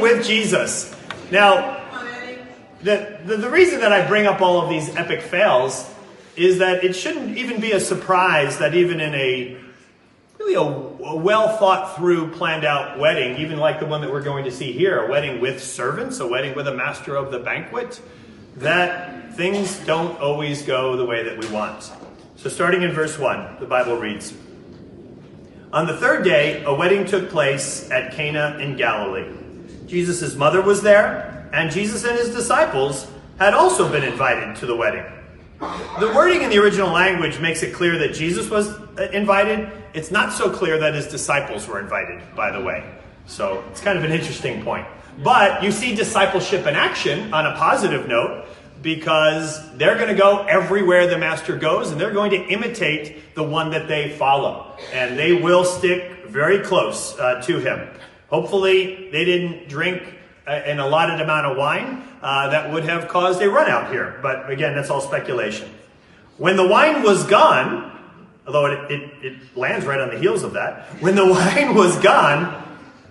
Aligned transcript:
with 0.00 0.26
Jesus. 0.26 0.94
Now, 1.30 1.80
the, 2.82 3.18
the, 3.24 3.36
the 3.36 3.50
reason 3.50 3.80
that 3.80 3.92
I 3.92 4.06
bring 4.06 4.26
up 4.26 4.40
all 4.40 4.62
of 4.62 4.70
these 4.70 4.94
epic 4.96 5.22
fails 5.22 5.88
is 6.36 6.58
that 6.58 6.82
it 6.82 6.94
shouldn't 6.94 7.36
even 7.36 7.60
be 7.60 7.72
a 7.72 7.80
surprise 7.80 8.58
that 8.58 8.74
even 8.74 9.00
in 9.00 9.14
a 9.14 9.58
really 10.38 10.54
a, 10.54 10.60
a 10.60 11.16
well 11.16 11.56
thought 11.58 11.96
through, 11.96 12.30
planned 12.32 12.64
out 12.64 12.98
wedding, 12.98 13.36
even 13.36 13.58
like 13.58 13.80
the 13.80 13.86
one 13.86 14.00
that 14.00 14.10
we're 14.10 14.22
going 14.22 14.44
to 14.44 14.50
see 14.50 14.72
here, 14.72 15.04
a 15.04 15.10
wedding 15.10 15.40
with 15.40 15.62
servants, 15.62 16.20
a 16.20 16.26
wedding 16.26 16.54
with 16.56 16.66
a 16.66 16.74
master 16.74 17.14
of 17.14 17.30
the 17.30 17.38
banquet, 17.38 18.00
that 18.56 19.34
things 19.34 19.78
don't 19.80 20.18
always 20.18 20.62
go 20.62 20.96
the 20.96 21.04
way 21.04 21.22
that 21.24 21.38
we 21.38 21.46
want. 21.50 21.90
So, 22.36 22.48
starting 22.48 22.82
in 22.82 22.92
verse 22.92 23.18
1, 23.18 23.58
the 23.60 23.66
Bible 23.66 23.96
reads 23.96 24.32
On 25.74 25.86
the 25.86 25.96
third 25.96 26.24
day, 26.24 26.64
a 26.64 26.72
wedding 26.72 27.04
took 27.04 27.28
place 27.28 27.90
at 27.90 28.14
Cana 28.14 28.56
in 28.58 28.76
Galilee. 28.76 29.36
Jesus' 29.90 30.36
mother 30.36 30.62
was 30.62 30.82
there, 30.82 31.50
and 31.52 31.70
Jesus 31.70 32.04
and 32.04 32.16
his 32.16 32.32
disciples 32.32 33.10
had 33.38 33.54
also 33.54 33.90
been 33.90 34.04
invited 34.04 34.54
to 34.56 34.66
the 34.66 34.76
wedding. 34.76 35.04
The 35.98 36.12
wording 36.14 36.42
in 36.42 36.50
the 36.50 36.58
original 36.58 36.90
language 36.90 37.38
makes 37.40 37.62
it 37.62 37.74
clear 37.74 37.98
that 37.98 38.14
Jesus 38.14 38.48
was 38.48 38.68
uh, 38.68 39.10
invited. 39.12 39.70
It's 39.92 40.10
not 40.10 40.32
so 40.32 40.48
clear 40.48 40.78
that 40.78 40.94
his 40.94 41.08
disciples 41.08 41.66
were 41.66 41.80
invited, 41.80 42.22
by 42.34 42.50
the 42.50 42.64
way. 42.64 42.88
So 43.26 43.62
it's 43.70 43.80
kind 43.80 43.98
of 43.98 44.04
an 44.04 44.12
interesting 44.12 44.62
point. 44.62 44.86
But 45.22 45.62
you 45.62 45.72
see 45.72 45.94
discipleship 45.94 46.66
in 46.66 46.74
action 46.74 47.34
on 47.34 47.46
a 47.46 47.56
positive 47.56 48.08
note 48.08 48.46
because 48.80 49.76
they're 49.76 49.96
going 49.96 50.08
to 50.08 50.14
go 50.14 50.44
everywhere 50.46 51.06
the 51.06 51.18
master 51.18 51.56
goes 51.56 51.90
and 51.90 52.00
they're 52.00 52.12
going 52.12 52.30
to 52.30 52.46
imitate 52.46 53.34
the 53.34 53.42
one 53.42 53.70
that 53.72 53.88
they 53.88 54.10
follow. 54.10 54.76
And 54.92 55.18
they 55.18 55.32
will 55.32 55.64
stick 55.64 56.26
very 56.26 56.60
close 56.60 57.18
uh, 57.18 57.42
to 57.42 57.58
him. 57.58 57.88
Hopefully, 58.30 59.10
they 59.10 59.24
didn't 59.24 59.68
drink 59.68 60.02
an 60.46 60.78
allotted 60.78 61.20
amount 61.20 61.46
of 61.46 61.56
wine 61.56 62.02
uh, 62.22 62.48
that 62.50 62.72
would 62.72 62.84
have 62.84 63.08
caused 63.08 63.42
a 63.42 63.50
run 63.50 63.68
out 63.68 63.92
here. 63.92 64.18
But 64.22 64.50
again, 64.50 64.74
that's 64.74 64.90
all 64.90 65.00
speculation. 65.00 65.70
When 66.38 66.56
the 66.56 66.66
wine 66.66 67.02
was 67.02 67.24
gone, 67.24 67.98
although 68.46 68.66
it, 68.66 68.90
it, 68.90 69.24
it 69.24 69.56
lands 69.56 69.84
right 69.84 70.00
on 70.00 70.10
the 70.10 70.18
heels 70.18 70.42
of 70.42 70.54
that, 70.54 70.86
when 71.00 71.14
the 71.14 71.26
wine 71.32 71.74
was 71.74 71.98
gone, 71.98 72.66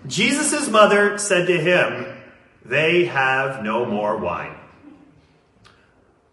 Jesus' 0.07 0.69
mother 0.69 1.17
said 1.17 1.47
to 1.47 1.59
him, 1.59 2.05
They 2.65 3.05
have 3.05 3.63
no 3.63 3.85
more 3.85 4.17
wine. 4.17 4.55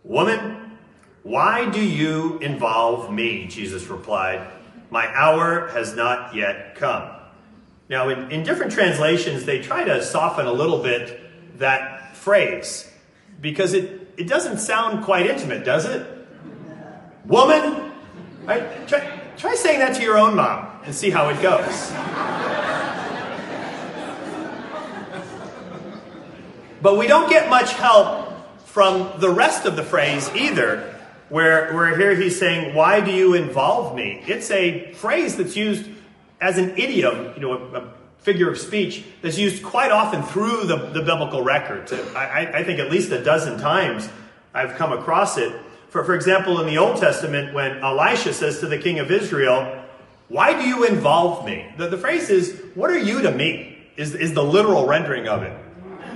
Woman, 0.05 0.79
why 1.25 1.69
do 1.69 1.85
you 1.85 2.39
involve 2.39 3.13
me? 3.13 3.47
Jesus 3.49 3.87
replied, 3.87 4.47
My 4.91 5.13
hour 5.13 5.69
has 5.69 5.95
not 5.97 6.37
yet 6.37 6.77
come. 6.77 7.16
Now, 7.89 8.09
in, 8.09 8.31
in 8.33 8.43
different 8.43 8.73
translations, 8.73 9.45
they 9.45 9.61
try 9.61 9.85
to 9.85 10.03
soften 10.03 10.47
a 10.47 10.53
little 10.53 10.83
bit 10.83 11.21
that 11.59 12.17
phrase 12.17 12.91
because 13.41 13.75
it, 13.75 14.13
it 14.17 14.27
doesn't 14.27 14.59
sound 14.59 15.05
quite 15.05 15.27
intimate, 15.27 15.65
does 15.65 15.85
it? 15.85 16.07
Woman, 17.27 17.93
right? 18.45 18.89
Try, 18.89 19.21
try 19.37 19.55
saying 19.55 19.79
that 19.81 19.95
to 19.97 20.03
your 20.03 20.19
own 20.19 20.35
mom 20.35 20.69
and 20.85 20.95
see 20.95 21.11
how 21.11 21.29
it 21.29 21.41
goes. 21.41 21.93
but 26.83 26.99
we 26.99 27.07
don't 27.07 27.31
get 27.31 27.49
much 27.49 27.73
help 27.75 28.33
from 28.65 29.13
the 29.21 29.31
rest 29.31 29.65
of 29.65 29.77
the 29.77 29.83
phrase 29.83 30.29
either, 30.35 30.93
where, 31.29 31.73
where 31.75 31.97
here 31.97 32.15
he's 32.15 32.39
saying, 32.39 32.75
Why 32.75 33.01
do 33.01 33.13
you 33.13 33.35
involve 33.35 33.95
me? 33.95 34.23
It's 34.27 34.51
a 34.51 34.93
phrase 34.95 35.37
that's 35.37 35.57
used 35.57 35.89
as 36.41 36.59
an 36.59 36.77
idiom, 36.77 37.33
you 37.35 37.41
know, 37.41 37.53
a, 37.53 37.81
a, 37.81 37.93
figure 38.19 38.51
of 38.51 38.59
speech 38.59 39.05
that's 39.23 39.39
used 39.39 39.63
quite 39.63 39.93
often 39.93 40.21
through 40.21 40.65
the, 40.65 40.77
the 40.77 41.01
biblical 41.01 41.45
records. 41.45 41.93
I, 41.93 42.51
I, 42.55 42.65
think 42.65 42.81
at 42.81 42.91
least 42.91 43.13
a 43.13 43.23
dozen 43.23 43.57
times 43.57 44.09
I've 44.53 44.75
come 44.75 44.93
across 44.93 45.39
it. 45.39 45.55
For, 45.91 46.03
for 46.03 46.13
example, 46.17 46.61
in 46.61 46.67
the 46.67 46.77
Old 46.77 46.97
Testament, 46.97 47.55
when 47.55 47.79
Elisha 47.79 48.35
says 48.35 48.59
to 48.61 48.67
the 48.67 48.79
king 48.79 48.99
of 48.99 49.13
Israel, 49.13 49.81
Why 50.27 50.61
do 50.61 50.69
you 50.69 50.83
involve 50.83 51.47
me? 51.47 51.73
The, 51.77 51.87
the 51.87 51.99
phrase 51.99 52.29
is, 52.29 52.61
What 52.75 52.91
are 52.91 52.99
you 52.99 53.23
to 53.23 53.31
me? 53.31 53.79
Is, 53.97 54.17
is 54.17 54.35
the 54.35 54.43
literal 54.43 54.89
rendering 54.89 55.29
of 55.29 55.45
it. 55.45 55.53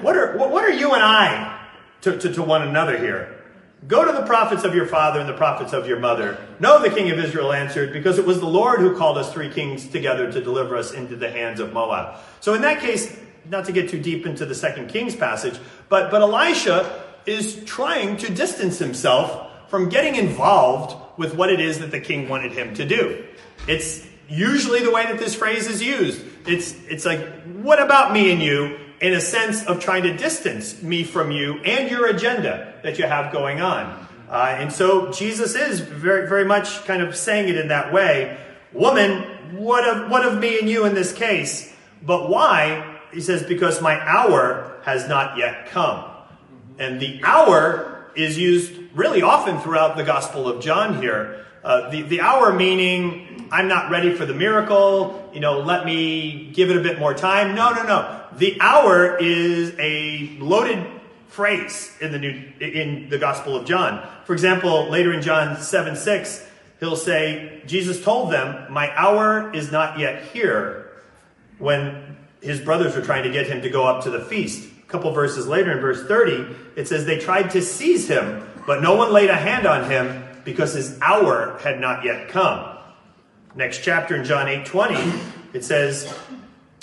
What 0.03 0.17
are, 0.17 0.37
what, 0.37 0.51
what 0.51 0.65
are 0.65 0.73
you 0.73 0.93
and 0.93 1.05
I 1.05 1.61
to, 2.01 2.19
to, 2.19 2.33
to 2.33 2.43
one 2.43 2.67
another 2.67 2.99
here? 2.99 3.40
Go 3.89 4.05
to 4.05 4.13
the 4.13 4.27
prophets 4.27 4.65
of 4.65 4.75
your 4.75 4.87
father 4.87 5.21
and 5.21 5.29
the 5.29 5.35
prophets 5.35 5.73
of 5.73 5.87
your 5.87 5.99
mother. 5.99 6.39
No, 6.61 6.83
the 6.83 6.91
king 6.91 7.11
of 7.11 7.19
Israel 7.19 7.53
answered, 7.53 7.93
because 7.93 8.19
it 8.19 8.27
was 8.27 8.39
the 8.39 8.47
Lord 8.47 8.81
who 8.81 8.97
called 8.97 9.17
us 9.17 9.33
three 9.33 9.49
kings 9.49 9.89
together 9.89 10.31
to 10.31 10.41
deliver 10.41 10.77
us 10.77 10.93
into 10.93 11.17
the 11.17 11.31
hands 11.31 11.61
of 11.61 11.73
Moab. 11.73 12.17
So 12.41 12.53
in 12.55 12.63
that 12.63 12.81
case, 12.81 13.19
not 13.49 13.65
to 13.65 13.73
get 13.73 13.89
too 13.89 14.01
deep 14.01 14.27
into 14.27 14.45
the 14.45 14.55
second 14.55 14.89
king's 14.89 15.17
passage, 15.17 15.59
but, 15.89 16.11
but 16.11 16.21
Elisha 16.21 17.05
is 17.25 17.65
trying 17.65 18.19
to 18.19 18.33
distance 18.33 18.79
himself 18.79 19.71
from 19.71 19.89
getting 19.89 20.17
involved 20.17 20.97
with 21.19 21.35
what 21.35 21.51
it 21.51 21.61
is 21.61 21.79
that 21.79 21.91
the 21.91 22.01
king 22.01 22.29
wanted 22.29 22.53
him 22.53 22.75
to 22.75 22.85
do. 22.85 23.25
It's 23.67 24.07
usually 24.29 24.81
the 24.81 24.91
way 24.91 25.05
that 25.05 25.19
this 25.19 25.35
phrase 25.35 25.67
is 25.67 25.83
used. 25.83 26.23
It's, 26.47 26.75
it's 26.89 27.07
like, 27.07 27.21
what 27.45 27.81
about 27.81 28.13
me 28.13 28.31
and 28.31 28.43
you? 28.43 28.79
In 29.01 29.15
a 29.15 29.21
sense 29.21 29.65
of 29.65 29.81
trying 29.81 30.03
to 30.03 30.17
distance 30.17 30.83
me 30.83 31.05
from 31.05 31.31
you 31.31 31.59
and 31.61 31.91
your 31.91 32.07
agenda 32.07 32.75
that 32.83 32.99
you 32.99 33.07
have 33.07 33.33
going 33.33 33.61
on. 33.61 34.07
Uh, 34.29 34.55
and 34.59 34.73
so 34.73 35.11
Jesus 35.11 35.55
is 35.55 35.81
very, 35.81 36.29
very 36.29 36.45
much 36.45 36.85
kind 36.85 37.03
of 37.03 37.17
saying 37.17 37.49
it 37.49 37.57
in 37.57 37.69
that 37.69 37.93
way. 37.93 38.39
Woman, 38.73 39.23
what 39.57 39.89
of, 39.89 40.11
what 40.11 40.25
of 40.25 40.39
me 40.39 40.59
and 40.59 40.69
you 40.69 40.85
in 40.85 40.95
this 40.95 41.13
case? 41.13 41.75
But 42.03 42.29
why? 42.29 42.99
He 43.13 43.21
says, 43.21 43.43
because 43.43 43.83
my 43.83 43.99
hour 44.01 44.79
has 44.85 45.09
not 45.09 45.37
yet 45.37 45.67
come. 45.71 46.05
And 46.79 47.01
the 47.01 47.21
hour 47.25 48.11
is 48.15 48.39
used 48.39 48.73
really 48.95 49.23
often 49.23 49.59
throughout 49.61 49.97
the 49.97 50.05
Gospel 50.05 50.49
of 50.49 50.63
John 50.63 51.01
here. 51.03 51.47
Uh, 51.63 51.91
the, 51.91 52.03
the 52.03 52.21
hour 52.21 52.53
meaning, 52.53 53.49
I'm 53.53 53.69
not 53.69 53.91
ready 53.91 54.15
for 54.15 54.25
the 54.25 54.35
miracle, 54.35 55.31
you 55.35 55.41
know, 55.41 55.61
let 55.61 55.85
me 55.85 56.51
give 56.53 56.71
it 56.71 56.77
a 56.77 56.81
bit 56.81 56.99
more 56.99 57.15
time. 57.15 57.55
No, 57.55 57.73
no, 57.73 57.83
no 57.83 58.21
the 58.37 58.61
hour 58.61 59.17
is 59.19 59.75
a 59.79 60.37
loaded 60.39 60.87
phrase 61.29 61.95
in 62.01 62.13
the 62.13 62.19
new 62.19 62.43
in 62.61 63.09
the 63.09 63.19
Gospel 63.19 63.57
of 63.57 63.67
John. 63.67 64.07
For 64.25 64.33
example, 64.33 64.89
later 64.89 65.13
in 65.13 65.23
John 65.23 65.61
7 65.61 65.97
6, 65.97 66.47
he'll 66.81 66.97
say, 66.97 67.63
Jesus 67.67 68.03
told 68.03 68.33
them, 68.33 68.73
My 68.73 68.95
hour 68.97 69.53
is 69.55 69.73
not 69.73 69.99
yet 69.99 70.25
here 70.33 70.91
when 71.59 72.17
his 72.41 72.61
brothers 72.61 72.97
were 72.97 73.03
trying 73.03 73.25
to 73.25 73.31
get 73.31 73.47
him 73.47 73.63
to 73.63 73.71
go 73.71 73.87
up 73.87 74.05
to 74.05 74.11
the 74.11 74.21
feast. 74.21 74.69
A 74.83 74.87
couple 74.91 75.13
verses 75.13 75.47
later 75.47 75.73
in 75.73 75.79
verse 75.79 76.03
30, 76.05 76.57
it 76.77 76.89
says 76.89 77.05
they 77.05 77.19
tried 77.19 77.51
to 77.51 77.63
seize 77.63 78.09
him, 78.09 78.47
but 78.67 78.83
no 78.83 78.97
one 78.97 79.13
laid 79.13 79.31
a 79.31 79.37
hand 79.37 79.67
on 79.67 79.91
him 79.91 80.25
because 80.45 80.75
his 80.75 80.99
hour 81.01 81.59
had 81.63 81.81
not 81.81 82.05
yet 82.05 82.29
come. 82.29 82.79
Next 83.55 83.83
chapter 83.83 84.17
in 84.17 84.25
John 84.25 84.49
8 84.49 84.65
20, 84.67 85.13
it 85.53 85.65
says, 85.65 86.17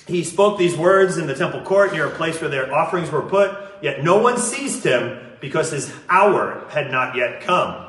he 0.07 0.23
spoke 0.23 0.57
these 0.57 0.75
words 0.75 1.17
in 1.17 1.27
the 1.27 1.35
temple 1.35 1.61
court 1.61 1.91
near 1.91 2.07
a 2.07 2.11
place 2.11 2.39
where 2.39 2.49
their 2.49 2.73
offerings 2.73 3.11
were 3.11 3.21
put, 3.21 3.57
yet 3.81 4.03
no 4.03 4.19
one 4.19 4.37
seized 4.37 4.83
him 4.83 5.19
because 5.41 5.71
his 5.71 5.93
hour 6.09 6.65
had 6.69 6.91
not 6.91 7.15
yet 7.15 7.41
come. 7.41 7.85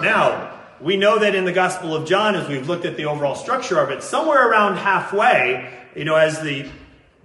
Now, 0.00 0.58
we 0.80 0.96
know 0.96 1.18
that 1.18 1.34
in 1.34 1.44
the 1.44 1.52
Gospel 1.52 1.94
of 1.94 2.08
John, 2.08 2.34
as 2.34 2.48
we've 2.48 2.68
looked 2.68 2.84
at 2.84 2.96
the 2.96 3.04
overall 3.04 3.34
structure 3.34 3.78
of 3.78 3.90
it, 3.90 4.02
somewhere 4.02 4.48
around 4.48 4.76
halfway, 4.76 5.70
you 5.94 6.04
know, 6.04 6.14
as 6.14 6.40
the 6.40 6.68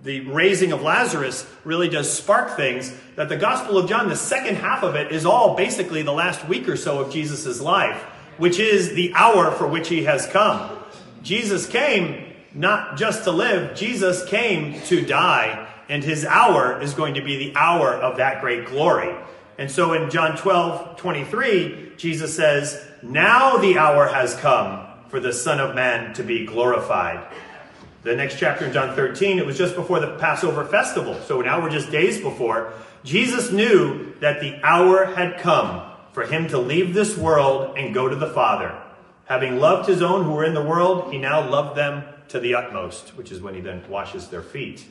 the 0.06 0.22
raising 0.22 0.72
of 0.72 0.84
Lazarus 0.84 1.46
really 1.64 1.90
does 1.90 2.12
spark 2.12 2.56
things, 2.56 2.94
that 3.16 3.28
the 3.28 3.36
Gospel 3.36 3.80
of 3.80 3.90
John, 3.90 4.08
the 4.08 4.16
second 4.16 4.56
half 4.56 4.84
of 4.84 4.96
it, 4.96 5.12
is 5.12 5.26
all 5.26 5.56
basically 5.56 6.04
the 6.04 6.14
last 6.14 6.48
week 6.48 6.70
or 6.70 6.78
so 6.78 7.00
of 7.00 7.12
Jesus' 7.12 7.60
life, 7.60 8.02
which 8.38 8.60
is 8.60 8.94
the 8.94 9.12
hour 9.16 9.52
for 9.52 9.68
which 9.68 9.88
he 9.88 10.04
has 10.04 10.28
come. 10.28 10.78
Jesus 11.24 11.66
came 11.66 12.34
not 12.54 12.98
just 12.98 13.24
to 13.24 13.32
live, 13.32 13.76
Jesus 13.76 14.24
came 14.26 14.80
to 14.84 15.04
die, 15.04 15.68
and 15.90 16.04
his 16.04 16.24
hour 16.24 16.80
is 16.82 16.94
going 16.94 17.16
to 17.16 17.22
be 17.22 17.38
the 17.38 17.56
hour 17.56 17.92
of 17.94 18.18
that 18.18 18.42
great 18.42 18.68
glory. 18.68 19.14
And 19.58 19.72
so 19.72 19.94
in 19.94 20.12
John 20.12 20.38
12, 20.38 20.98
23, 20.98 21.94
Jesus 21.98 22.36
says, 22.36 22.80
Now 23.02 23.58
the 23.58 23.80
hour 23.80 24.08
has 24.08 24.36
come 24.36 24.86
for 25.10 25.20
the 25.20 25.34
Son 25.34 25.60
of 25.60 25.76
Man 25.76 26.14
to 26.14 26.24
be 26.24 26.46
glorified. 26.46 27.26
The 28.06 28.16
next 28.16 28.38
chapter 28.38 28.68
in 28.68 28.72
John 28.72 28.96
13, 28.96 29.40
it 29.40 29.48
was 29.48 29.58
just 29.58 29.74
before 29.74 30.00
the 30.00 30.16
Passover 30.18 30.64
festival. 30.64 31.20
So 31.22 31.42
now 31.42 31.60
we're 31.60 31.72
just 31.72 31.90
days 31.90 32.22
before. 32.22 32.72
Jesus 33.04 33.52
knew 33.52 34.14
that 34.20 34.42
the 34.42 34.60
hour 34.64 35.06
had 35.06 35.40
come 35.40 35.92
for 36.14 36.24
him 36.24 36.48
to 36.50 36.60
leave 36.60 36.94
this 36.94 37.18
world 37.18 37.76
and 37.76 37.96
go 37.96 38.08
to 38.08 38.16
the 38.16 38.30
Father. 38.30 38.80
Having 39.26 39.60
loved 39.60 39.90
his 39.90 40.04
own 40.04 40.24
who 40.24 40.34
were 40.34 40.46
in 40.46 40.54
the 40.54 40.62
world, 40.62 41.12
he 41.12 41.18
now 41.18 41.50
loved 41.50 41.76
them 41.76 42.04
to 42.28 42.40
the 42.40 42.54
utmost, 42.54 43.18
which 43.18 43.32
is 43.32 43.42
when 43.42 43.56
he 43.56 43.62
then 43.62 43.82
washes 43.90 44.28
their 44.28 44.44
feet. 44.44 44.86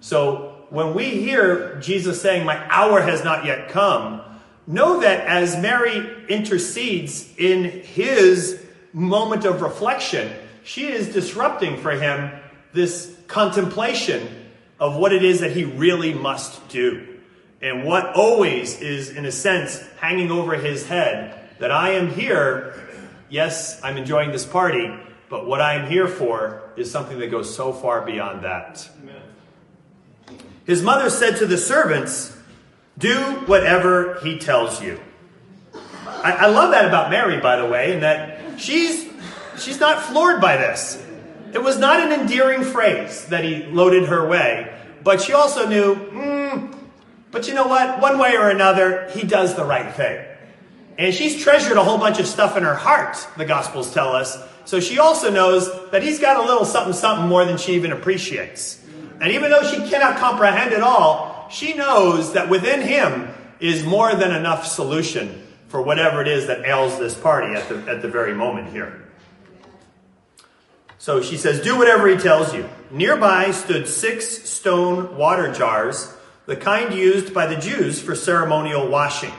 So 0.00 0.66
when 0.70 0.92
we 0.92 1.10
hear 1.10 1.78
Jesus 1.78 2.20
saying, 2.20 2.44
My 2.44 2.66
hour 2.68 3.00
has 3.00 3.22
not 3.22 3.44
yet 3.44 3.68
come, 3.68 4.22
know 4.66 4.98
that 5.02 5.24
as 5.28 5.56
Mary 5.56 6.04
intercedes 6.28 7.32
in 7.38 7.62
his 7.62 8.60
moment 8.92 9.44
of 9.44 9.62
reflection, 9.62 10.32
she 10.64 10.88
is 10.88 11.12
disrupting 11.12 11.76
for 11.76 11.92
him 11.92 12.32
this 12.76 13.12
contemplation 13.26 14.28
of 14.78 14.96
what 14.96 15.12
it 15.12 15.24
is 15.24 15.40
that 15.40 15.52
he 15.52 15.64
really 15.64 16.14
must 16.14 16.68
do. 16.68 17.18
And 17.60 17.84
what 17.84 18.14
always 18.14 18.80
is, 18.80 19.10
in 19.10 19.24
a 19.24 19.32
sense, 19.32 19.80
hanging 19.98 20.30
over 20.30 20.54
his 20.54 20.86
head 20.86 21.40
that 21.58 21.70
I 21.70 21.92
am 21.92 22.10
here, 22.10 22.74
yes, 23.28 23.80
I'm 23.82 23.96
enjoying 23.96 24.30
this 24.30 24.44
party, 24.44 24.94
but 25.28 25.46
what 25.46 25.60
I 25.60 25.74
am 25.74 25.90
here 25.90 26.06
for 26.06 26.62
is 26.76 26.90
something 26.90 27.18
that 27.18 27.30
goes 27.30 27.52
so 27.52 27.72
far 27.72 28.04
beyond 28.04 28.44
that. 28.44 28.88
Amen. 29.02 30.38
His 30.66 30.82
mother 30.82 31.08
said 31.10 31.36
to 31.38 31.46
the 31.46 31.56
servants, 31.56 32.36
Do 32.98 33.18
whatever 33.46 34.20
he 34.20 34.38
tells 34.38 34.82
you. 34.82 35.00
I, 36.04 36.32
I 36.32 36.46
love 36.46 36.72
that 36.72 36.84
about 36.84 37.10
Mary, 37.10 37.40
by 37.40 37.56
the 37.56 37.66
way, 37.66 37.94
in 37.94 38.00
that 38.00 38.60
she's 38.60 39.08
she's 39.58 39.80
not 39.80 40.02
floored 40.02 40.40
by 40.40 40.56
this. 40.56 41.02
It 41.52 41.62
was 41.62 41.78
not 41.78 42.00
an 42.00 42.20
endearing 42.20 42.62
phrase 42.62 43.26
that 43.26 43.44
he 43.44 43.64
loaded 43.64 44.08
her 44.08 44.26
way, 44.26 44.72
but 45.02 45.20
she 45.20 45.32
also 45.32 45.68
knew, 45.68 45.94
hmm, 45.94 46.72
but 47.30 47.48
you 47.48 47.54
know 47.54 47.66
what? 47.66 48.00
One 48.00 48.18
way 48.18 48.36
or 48.36 48.50
another, 48.50 49.08
he 49.10 49.26
does 49.26 49.54
the 49.54 49.64
right 49.64 49.94
thing. 49.94 50.24
And 50.98 51.14
she's 51.14 51.42
treasured 51.42 51.76
a 51.76 51.84
whole 51.84 51.98
bunch 51.98 52.18
of 52.18 52.26
stuff 52.26 52.56
in 52.56 52.62
her 52.62 52.74
heart, 52.74 53.16
the 53.36 53.44
Gospels 53.44 53.92
tell 53.92 54.14
us. 54.14 54.36
So 54.64 54.80
she 54.80 54.98
also 54.98 55.30
knows 55.30 55.90
that 55.90 56.02
he's 56.02 56.18
got 56.18 56.38
a 56.38 56.42
little 56.42 56.64
something, 56.64 56.92
something 56.92 57.28
more 57.28 57.44
than 57.44 57.58
she 57.58 57.74
even 57.74 57.92
appreciates. 57.92 58.82
And 59.20 59.32
even 59.32 59.50
though 59.50 59.62
she 59.62 59.88
cannot 59.88 60.18
comprehend 60.18 60.72
it 60.72 60.82
all, 60.82 61.48
she 61.50 61.74
knows 61.74 62.32
that 62.32 62.50
within 62.50 62.80
him 62.80 63.28
is 63.60 63.84
more 63.84 64.14
than 64.14 64.34
enough 64.34 64.66
solution 64.66 65.46
for 65.68 65.80
whatever 65.80 66.20
it 66.20 66.28
is 66.28 66.46
that 66.48 66.64
ails 66.64 66.98
this 66.98 67.14
party 67.14 67.54
at 67.54 67.68
the, 67.68 67.76
at 67.90 68.02
the 68.02 68.08
very 68.08 68.34
moment 68.34 68.70
here. 68.70 69.05
So 71.06 71.22
she 71.22 71.36
says, 71.36 71.60
Do 71.60 71.78
whatever 71.78 72.08
he 72.08 72.16
tells 72.16 72.52
you. 72.52 72.68
Nearby 72.90 73.52
stood 73.52 73.86
six 73.86 74.26
stone 74.26 75.16
water 75.16 75.52
jars, 75.52 76.12
the 76.46 76.56
kind 76.56 76.92
used 76.92 77.32
by 77.32 77.46
the 77.46 77.54
Jews 77.54 78.02
for 78.02 78.16
ceremonial 78.16 78.88
washing. 78.88 79.32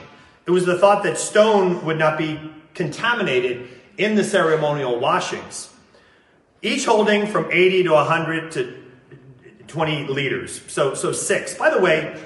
It 0.46 0.50
was 0.50 0.64
the 0.64 0.78
thought 0.78 1.02
that 1.02 1.18
stone 1.18 1.84
would 1.84 1.98
not 1.98 2.16
be 2.16 2.40
contaminated 2.72 3.68
in 3.98 4.14
the 4.14 4.24
ceremonial 4.24 4.98
washings, 4.98 5.70
each 6.62 6.86
holding 6.86 7.26
from 7.26 7.52
80 7.52 7.82
to 7.82 7.90
100 7.90 8.52
to 8.52 8.82
20 9.66 10.06
liters. 10.06 10.62
So, 10.68 10.94
so 10.94 11.12
six. 11.12 11.52
By 11.54 11.68
the 11.68 11.80
way, 11.80 12.18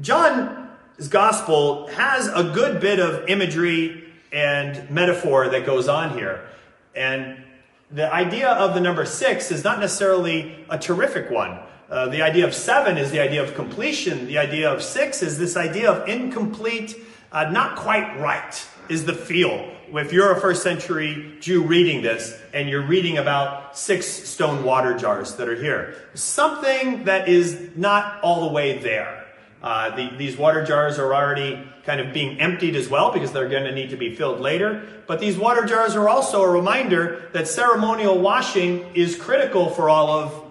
John's 0.00 1.08
gospel 1.10 1.88
has 1.88 2.28
a 2.28 2.42
good 2.54 2.80
bit 2.80 3.00
of 3.00 3.28
imagery 3.28 4.14
and 4.32 4.90
metaphor 4.90 5.50
that 5.50 5.66
goes 5.66 5.88
on 5.88 6.16
here. 6.16 6.48
And 6.96 7.44
the 7.90 8.12
idea 8.12 8.50
of 8.50 8.74
the 8.74 8.80
number 8.80 9.06
six 9.06 9.50
is 9.50 9.64
not 9.64 9.80
necessarily 9.80 10.64
a 10.68 10.78
terrific 10.78 11.30
one. 11.30 11.58
Uh, 11.88 12.08
the 12.08 12.20
idea 12.20 12.46
of 12.46 12.54
seven 12.54 12.98
is 12.98 13.10
the 13.10 13.20
idea 13.20 13.42
of 13.42 13.54
completion. 13.54 14.26
The 14.26 14.38
idea 14.38 14.70
of 14.70 14.82
six 14.82 15.22
is 15.22 15.38
this 15.38 15.56
idea 15.56 15.90
of 15.90 16.06
incomplete, 16.06 16.96
uh, 17.32 17.48
not 17.50 17.76
quite 17.76 18.20
right, 18.20 18.68
is 18.90 19.06
the 19.06 19.14
feel. 19.14 19.72
If 19.90 20.12
you're 20.12 20.32
a 20.32 20.40
first 20.40 20.62
century 20.62 21.36
Jew 21.40 21.62
reading 21.62 22.02
this 22.02 22.38
and 22.52 22.68
you're 22.68 22.86
reading 22.86 23.16
about 23.16 23.78
six 23.78 24.06
stone 24.06 24.64
water 24.64 24.96
jars 24.98 25.36
that 25.36 25.48
are 25.48 25.56
here, 25.56 25.94
something 26.12 27.04
that 27.04 27.26
is 27.26 27.70
not 27.74 28.22
all 28.22 28.46
the 28.46 28.52
way 28.52 28.78
there. 28.78 29.17
Uh, 29.62 29.94
the, 29.96 30.10
these 30.16 30.36
water 30.36 30.64
jars 30.64 30.98
are 30.98 31.12
already 31.12 31.60
kind 31.84 32.00
of 32.00 32.12
being 32.12 32.38
emptied 32.40 32.76
as 32.76 32.88
well 32.88 33.10
because 33.12 33.32
they're 33.32 33.48
going 33.48 33.64
to 33.64 33.72
need 33.72 33.90
to 33.90 33.96
be 33.96 34.14
filled 34.14 34.40
later. 34.40 34.86
But 35.06 35.20
these 35.20 35.36
water 35.36 35.66
jars 35.66 35.96
are 35.96 36.08
also 36.08 36.42
a 36.42 36.50
reminder 36.50 37.28
that 37.32 37.48
ceremonial 37.48 38.18
washing 38.18 38.94
is 38.94 39.16
critical 39.16 39.70
for 39.70 39.90
all 39.90 40.10
of 40.10 40.44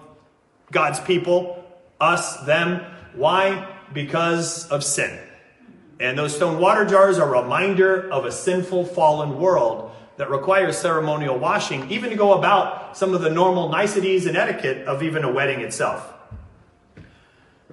God's 0.70 1.00
people, 1.00 1.64
us, 2.00 2.38
them. 2.44 2.84
Why? 3.14 3.66
Because 3.94 4.68
of 4.68 4.84
sin. 4.84 5.18
And 6.00 6.18
those 6.18 6.36
stone 6.36 6.60
water 6.60 6.84
jars 6.84 7.18
are 7.18 7.34
a 7.34 7.42
reminder 7.42 8.10
of 8.12 8.24
a 8.24 8.32
sinful, 8.32 8.84
fallen 8.84 9.38
world 9.38 9.90
that 10.18 10.30
requires 10.30 10.76
ceremonial 10.76 11.38
washing, 11.38 11.90
even 11.90 12.10
to 12.10 12.16
go 12.16 12.34
about 12.34 12.96
some 12.96 13.14
of 13.14 13.22
the 13.22 13.30
normal 13.30 13.68
niceties 13.68 14.26
and 14.26 14.36
etiquette 14.36 14.86
of 14.86 15.02
even 15.02 15.24
a 15.24 15.32
wedding 15.32 15.60
itself. 15.60 16.12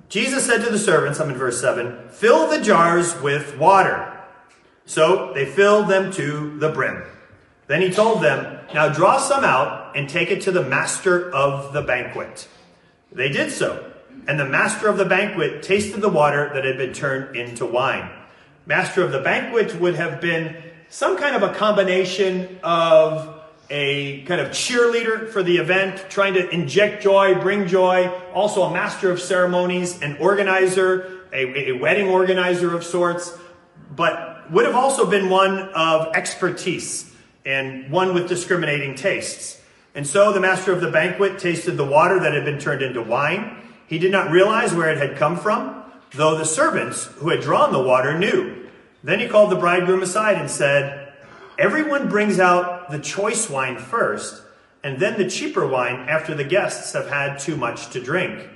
Jesus 0.10 0.46
said 0.46 0.63
to 0.63 0.69
the 0.69 0.80
servants, 0.80 1.19
I'm 1.19 1.30
in 1.30 1.36
verse 1.36 1.60
7, 1.60 2.10
fill 2.10 2.48
the 2.48 2.62
jars 2.62 3.19
with 3.22 3.57
water. 3.57 4.12
So 4.86 5.34
they 5.34 5.46
filled 5.46 5.88
them 5.88 6.12
to 6.13 6.57
the 6.60 6.69
brim. 6.69 7.04
Then 7.68 7.81
he 7.81 7.90
told 7.90 8.22
them, 8.22 8.60
Now 8.74 8.90
draw 8.90 9.18
some 9.18 9.44
out 9.44 9.98
and 9.98 10.07
take 10.07 10.30
it 10.30 10.42
to 10.44 10.52
the 10.52 10.63
master 10.63 11.31
of 11.34 11.74
the 11.74 11.81
banquet. 11.81 12.48
They 13.12 13.30
did 13.30 13.52
so, 13.52 13.92
and 14.28 14.40
the 14.40 14.46
master 14.46 14.88
of 14.88 14.98
the 14.98 15.06
banquet 15.06 15.63
tasted 15.63 16.02
the 16.02 16.10
water 16.10 16.52
that 16.54 16.66
had 16.66 16.78
been 16.78 16.94
turned 16.94 17.36
into 17.36 17.66
wine. 17.66 18.10
Master 18.68 19.04
of 19.04 19.12
the 19.12 19.22
banquet 19.22 19.80
would 19.80 19.96
have 19.96 20.22
been 20.22 20.56
some 20.90 21.18
kind 21.18 21.36
of 21.36 21.44
a 21.44 21.54
combination 21.54 22.60
of 22.63 23.35
a 23.70 24.22
kind 24.24 24.40
of 24.40 24.50
cheerleader 24.50 25.30
for 25.30 25.42
the 25.42 25.58
event, 25.58 26.06
trying 26.10 26.36
to 26.36 26.50
inject 26.50 27.02
joy, 27.02 27.36
bring 27.36 27.68
joy, 27.68 28.08
also 28.34 28.64
a 28.64 28.72
master 28.72 29.12
of 29.12 29.20
ceremonies, 29.20 30.02
an 30.02 30.18
organizer, 30.18 31.22
a, 31.34 31.70
a 31.70 31.72
wedding 31.74 32.08
organizer 32.08 32.76
of 32.76 32.84
sorts, 32.84 33.38
but 33.96 34.52
would 34.52 34.66
have 34.66 34.76
also 34.76 35.10
been 35.10 35.30
one 35.30 35.70
of 35.70 36.16
expertise 36.16 37.12
and 37.46 37.90
one 37.92 38.14
with 38.14 38.28
discriminating 38.28 38.96
tastes. 38.96 39.62
And 39.96 40.06
so 40.06 40.34
the 40.34 40.40
master 40.40 40.72
of 40.72 40.82
the 40.82 40.92
banquet 40.92 41.40
tasted 41.40 41.72
the 41.72 41.86
water 41.86 42.20
that 42.20 42.34
had 42.34 42.46
been 42.46 42.60
turned 42.60 42.82
into 42.82 43.02
wine. 43.02 43.58
He 43.88 43.98
did 43.98 44.12
not 44.12 44.32
realize 44.32 44.74
where 44.74 44.92
it 44.92 44.98
had 44.98 45.18
come 45.18 45.38
from, 45.38 45.84
though 46.12 46.38
the 46.38 46.46
servants 46.46 47.06
who 47.06 47.30
had 47.30 47.42
drawn 47.42 47.72
the 47.72 47.82
water 47.82 48.18
knew. 48.18 48.68
Then 49.04 49.20
he 49.20 49.28
called 49.28 49.52
the 49.52 49.56
bridegroom 49.56 50.02
aside 50.02 50.38
and 50.38 50.50
said, 50.50 51.05
Everyone 51.57 52.10
brings 52.10 52.40
out 52.40 52.90
the 52.92 53.00
choice 53.00 53.50
wine 53.50 53.78
first, 53.78 54.42
and 54.84 55.00
then 55.00 55.18
the 55.18 55.30
cheaper 55.30 55.66
wine 55.66 56.10
after 56.10 56.36
the 56.36 56.44
guests 56.44 56.92
have 56.94 57.07
had 57.07 57.40
too 57.40 57.56
much 57.56 57.92
to 57.92 58.02
drink. 58.02 58.50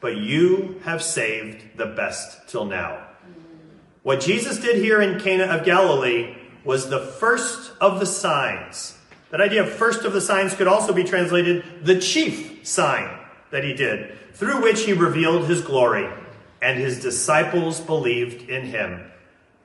But 0.00 0.16
you 0.16 0.80
have 0.84 1.02
saved 1.02 1.78
the 1.78 1.86
best 1.86 2.48
till 2.48 2.66
now. 2.66 3.06
What 4.02 4.20
Jesus 4.20 4.58
did 4.58 4.76
here 4.76 5.00
in 5.00 5.20
Cana 5.20 5.44
of 5.44 5.64
Galilee 5.64 6.36
was 6.64 6.88
the 6.88 7.00
first 7.00 7.72
of 7.80 8.00
the 8.00 8.06
signs. 8.06 8.98
That 9.30 9.40
idea 9.40 9.62
of 9.62 9.72
first 9.72 10.04
of 10.04 10.12
the 10.12 10.20
signs 10.20 10.54
could 10.54 10.66
also 10.68 10.92
be 10.92 11.04
translated 11.04 11.64
the 11.82 12.00
chief 12.00 12.66
sign 12.66 13.18
that 13.50 13.64
he 13.64 13.72
did, 13.72 14.18
through 14.34 14.62
which 14.62 14.82
he 14.82 14.92
revealed 14.92 15.46
his 15.46 15.62
glory, 15.62 16.08
and 16.60 16.78
his 16.78 17.00
disciples 17.00 17.80
believed 17.80 18.48
in 18.50 18.66
him. 18.66 19.10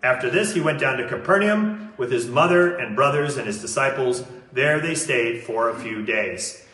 After 0.08 0.30
this, 0.30 0.54
he 0.54 0.62
went 0.62 0.80
down 0.80 1.00
to 1.00 1.08
Capernaum 1.10 1.92
with 1.98 2.14
his 2.14 2.28
mother 2.28 2.78
and 2.78 2.96
brothers 2.96 3.36
and 3.36 3.46
his 3.46 3.60
disciples. 3.60 4.24
There 4.54 4.80
they 4.80 4.96
stayed 4.96 5.44
for 5.44 5.70
a 5.70 5.78
few 5.78 6.02
days. 6.06 6.66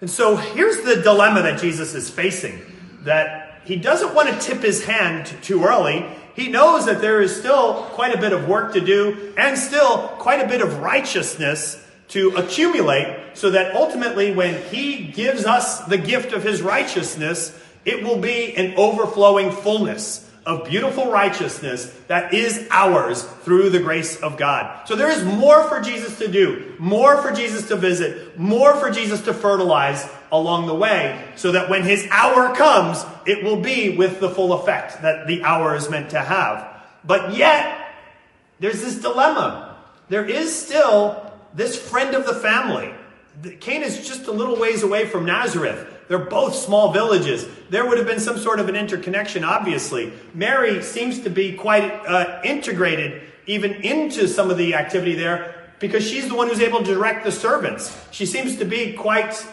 And 0.00 0.10
so 0.10 0.34
here's 0.34 0.80
the 0.80 0.96
dilemma 0.96 1.42
that 1.42 1.60
Jesus 1.60 1.94
is 1.94 2.10
facing 2.10 2.60
that 3.02 3.60
he 3.64 3.76
doesn't 3.76 4.16
want 4.16 4.30
to 4.30 4.38
tip 4.44 4.62
his 4.62 4.84
hand 4.84 5.32
too 5.42 5.62
early. 5.62 6.04
He 6.34 6.48
knows 6.48 6.86
that 6.86 7.00
there 7.00 7.22
is 7.22 7.36
still 7.36 7.84
quite 7.92 8.16
a 8.16 8.20
bit 8.20 8.32
of 8.32 8.48
work 8.48 8.72
to 8.72 8.80
do 8.80 9.32
and 9.38 9.56
still 9.56 10.08
quite 10.18 10.44
a 10.44 10.48
bit 10.48 10.60
of 10.60 10.78
righteousness 10.80 11.80
to 12.08 12.30
accumulate 12.30 13.16
so 13.34 13.50
that 13.50 13.76
ultimately 13.76 14.34
when 14.34 14.60
he 14.70 15.04
gives 15.04 15.44
us 15.46 15.84
the 15.84 15.98
gift 15.98 16.32
of 16.32 16.42
his 16.42 16.62
righteousness, 16.62 17.56
it 17.84 18.02
will 18.02 18.18
be 18.18 18.56
an 18.56 18.74
overflowing 18.76 19.52
fullness 19.52 20.26
of 20.50 20.68
beautiful 20.68 21.12
righteousness 21.12 21.96
that 22.08 22.34
is 22.34 22.66
ours 22.72 23.22
through 23.22 23.70
the 23.70 23.78
grace 23.78 24.20
of 24.20 24.36
God. 24.36 24.88
So 24.88 24.96
there 24.96 25.08
is 25.08 25.22
more 25.22 25.62
for 25.68 25.80
Jesus 25.80 26.18
to 26.18 26.26
do, 26.26 26.74
more 26.76 27.22
for 27.22 27.30
Jesus 27.30 27.68
to 27.68 27.76
visit, 27.76 28.36
more 28.36 28.74
for 28.74 28.90
Jesus 28.90 29.20
to 29.22 29.32
fertilize 29.32 30.08
along 30.32 30.66
the 30.66 30.74
way, 30.74 31.24
so 31.36 31.52
that 31.52 31.70
when 31.70 31.84
his 31.84 32.04
hour 32.10 32.52
comes, 32.56 33.04
it 33.26 33.44
will 33.44 33.60
be 33.60 33.96
with 33.96 34.18
the 34.18 34.28
full 34.28 34.52
effect 34.54 35.02
that 35.02 35.28
the 35.28 35.44
hour 35.44 35.76
is 35.76 35.88
meant 35.88 36.10
to 36.10 36.18
have. 36.18 36.82
But 37.04 37.36
yet, 37.36 37.94
there's 38.58 38.80
this 38.80 39.00
dilemma. 39.00 39.76
There 40.08 40.28
is 40.28 40.52
still 40.52 41.32
this 41.54 41.78
friend 41.78 42.16
of 42.16 42.26
the 42.26 42.34
family. 42.34 42.92
Cana 43.60 43.86
is 43.86 44.06
just 44.06 44.26
a 44.26 44.32
little 44.32 44.58
ways 44.58 44.82
away 44.82 45.06
from 45.06 45.26
Nazareth. 45.26 45.86
They're 46.10 46.18
both 46.18 46.56
small 46.56 46.92
villages. 46.92 47.46
There 47.68 47.86
would 47.86 47.96
have 47.96 48.06
been 48.08 48.18
some 48.18 48.36
sort 48.36 48.58
of 48.58 48.68
an 48.68 48.74
interconnection, 48.74 49.44
obviously. 49.44 50.12
Mary 50.34 50.82
seems 50.82 51.20
to 51.20 51.30
be 51.30 51.52
quite 51.54 51.84
uh, 51.84 52.40
integrated 52.42 53.22
even 53.46 53.74
into 53.74 54.26
some 54.26 54.50
of 54.50 54.58
the 54.58 54.74
activity 54.74 55.14
there 55.14 55.72
because 55.78 56.04
she's 56.04 56.28
the 56.28 56.34
one 56.34 56.48
who's 56.48 56.58
able 56.58 56.80
to 56.80 56.84
direct 56.84 57.22
the 57.22 57.30
servants. 57.30 57.96
She 58.10 58.26
seems 58.26 58.56
to 58.56 58.64
be 58.64 58.92
quite 58.94 59.46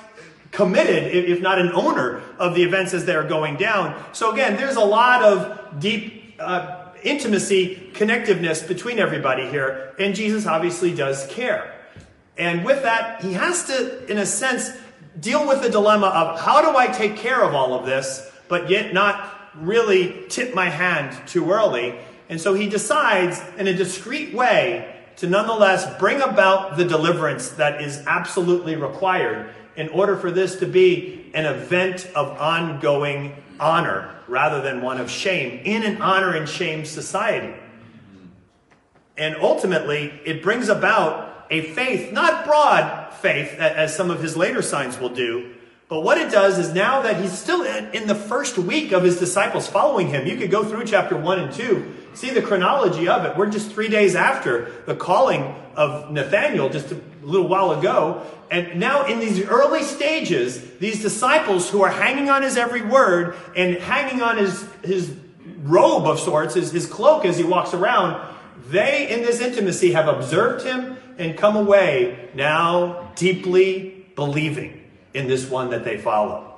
committed, 0.51 1.13
if 1.13 1.41
not 1.41 1.59
an 1.59 1.73
owner, 1.73 2.23
of 2.39 2.55
the 2.55 2.63
events 2.63 2.91
as 2.95 3.05
they're 3.05 3.27
going 3.27 3.57
down. 3.57 4.03
So 4.13 4.33
again, 4.33 4.57
there's 4.57 4.77
a 4.77 4.83
lot 4.83 5.21
of 5.21 5.79
deep 5.79 6.37
uh, 6.39 6.85
intimacy, 7.03 7.91
connectiveness 7.93 8.67
between 8.67 8.97
everybody 8.97 9.47
here, 9.47 9.93
and 9.99 10.15
Jesus 10.15 10.47
obviously 10.47 10.95
does 10.95 11.27
care. 11.27 11.75
And 12.35 12.65
with 12.65 12.81
that, 12.81 13.21
he 13.21 13.33
has 13.33 13.65
to, 13.65 14.11
in 14.11 14.17
a 14.17 14.25
sense, 14.25 14.71
deal 15.19 15.47
with 15.47 15.61
the 15.61 15.69
dilemma 15.69 16.07
of 16.07 16.39
how 16.39 16.61
do 16.61 16.77
I 16.77 16.87
take 16.87 17.17
care 17.17 17.41
of 17.43 17.55
all 17.55 17.73
of 17.73 17.85
this 17.85 18.29
but 18.47 18.69
yet 18.69 18.93
not 18.93 19.33
really 19.55 20.25
tip 20.29 20.53
my 20.53 20.69
hand 20.69 21.27
too 21.27 21.51
early. 21.51 21.97
And 22.29 22.39
so 22.39 22.53
he 22.53 22.69
decides, 22.69 23.41
in 23.57 23.67
a 23.67 23.73
discreet 23.73 24.33
way, 24.33 24.93
to 25.17 25.27
nonetheless 25.27 25.97
bring 25.97 26.21
about 26.21 26.77
the 26.77 26.85
deliverance 26.85 27.49
that 27.51 27.81
is 27.81 28.03
absolutely 28.05 28.75
required 28.75 29.49
in 29.75 29.89
order 29.89 30.15
for 30.15 30.31
this 30.31 30.57
to 30.57 30.65
be 30.65 31.31
an 31.33 31.45
event 31.45 32.07
of 32.15 32.37
ongoing 32.39 33.35
honor 33.59 34.13
rather 34.27 34.61
than 34.61 34.81
one 34.81 34.99
of 34.99 35.09
shame 35.09 35.61
in 35.63 35.83
an 35.83 36.01
honor 36.01 36.35
and 36.35 36.47
shame 36.47 36.85
society. 36.85 37.55
And 39.17 39.35
ultimately, 39.37 40.13
it 40.25 40.43
brings 40.43 40.69
about 40.69 41.26
a 41.49 41.61
faith, 41.73 42.11
not 42.11 42.45
broad 42.45 43.13
faith, 43.13 43.53
as 43.59 43.95
some 43.95 44.11
of 44.11 44.21
his 44.21 44.37
later 44.37 44.61
signs 44.61 44.99
will 44.99 45.09
do, 45.09 45.55
but 45.89 46.01
what 46.01 46.17
it 46.17 46.31
does 46.31 46.59
is 46.59 46.73
now 46.73 47.01
that 47.03 47.21
he's 47.21 47.37
still 47.37 47.63
in 47.63 48.07
the 48.07 48.15
first 48.15 48.57
week 48.57 48.91
of 48.91 49.03
his 49.03 49.19
disciples 49.19 49.67
following 49.67 50.09
him, 50.09 50.27
you 50.27 50.35
could 50.35 50.51
go 50.51 50.65
through 50.65 50.83
chapter 50.83 51.15
1 51.15 51.39
and 51.39 51.53
2, 51.53 51.95
see 52.13 52.29
the 52.31 52.41
chronology 52.41 53.07
of 53.07 53.23
it. 53.23 53.37
We're 53.37 53.49
just 53.49 53.71
three 53.71 53.87
days 53.87 54.13
after 54.13 54.69
the 54.85 54.95
calling 54.95 55.55
of 55.77 56.11
Nathaniel 56.11 56.69
just 56.69 56.91
a 56.91 56.99
little 57.21 57.47
while 57.47 57.71
ago. 57.71 58.25
And 58.51 58.81
now 58.81 59.05
in 59.05 59.19
these 59.19 59.41
early 59.45 59.83
stages, 59.83 60.61
these 60.77 61.01
disciples 61.01 61.69
who 61.69 61.81
are 61.83 61.91
hanging 61.91 62.29
on 62.29 62.41
his 62.41 62.57
every 62.57 62.81
word 62.81 63.37
and 63.55 63.75
hanging 63.77 64.21
on 64.21 64.37
his, 64.37 64.67
his 64.83 65.15
robe 65.59 66.05
of 66.05 66.19
sorts, 66.19 66.55
his, 66.55 66.71
his 66.73 66.85
cloak 66.85 67.23
as 67.23 67.37
he 67.37 67.45
walks 67.45 67.73
around, 67.73 68.21
they 68.69 69.09
in 69.09 69.21
this 69.21 69.39
intimacy 69.39 69.93
have 69.93 70.09
observed 70.09 70.65
him 70.65 70.97
and 71.17 71.37
come 71.37 71.55
away 71.55 72.29
now 72.33 73.11
deeply 73.15 74.05
believing 74.15 74.83
in 75.13 75.27
this 75.27 75.49
one 75.49 75.71
that 75.71 75.83
they 75.83 75.97
follow. 75.97 76.55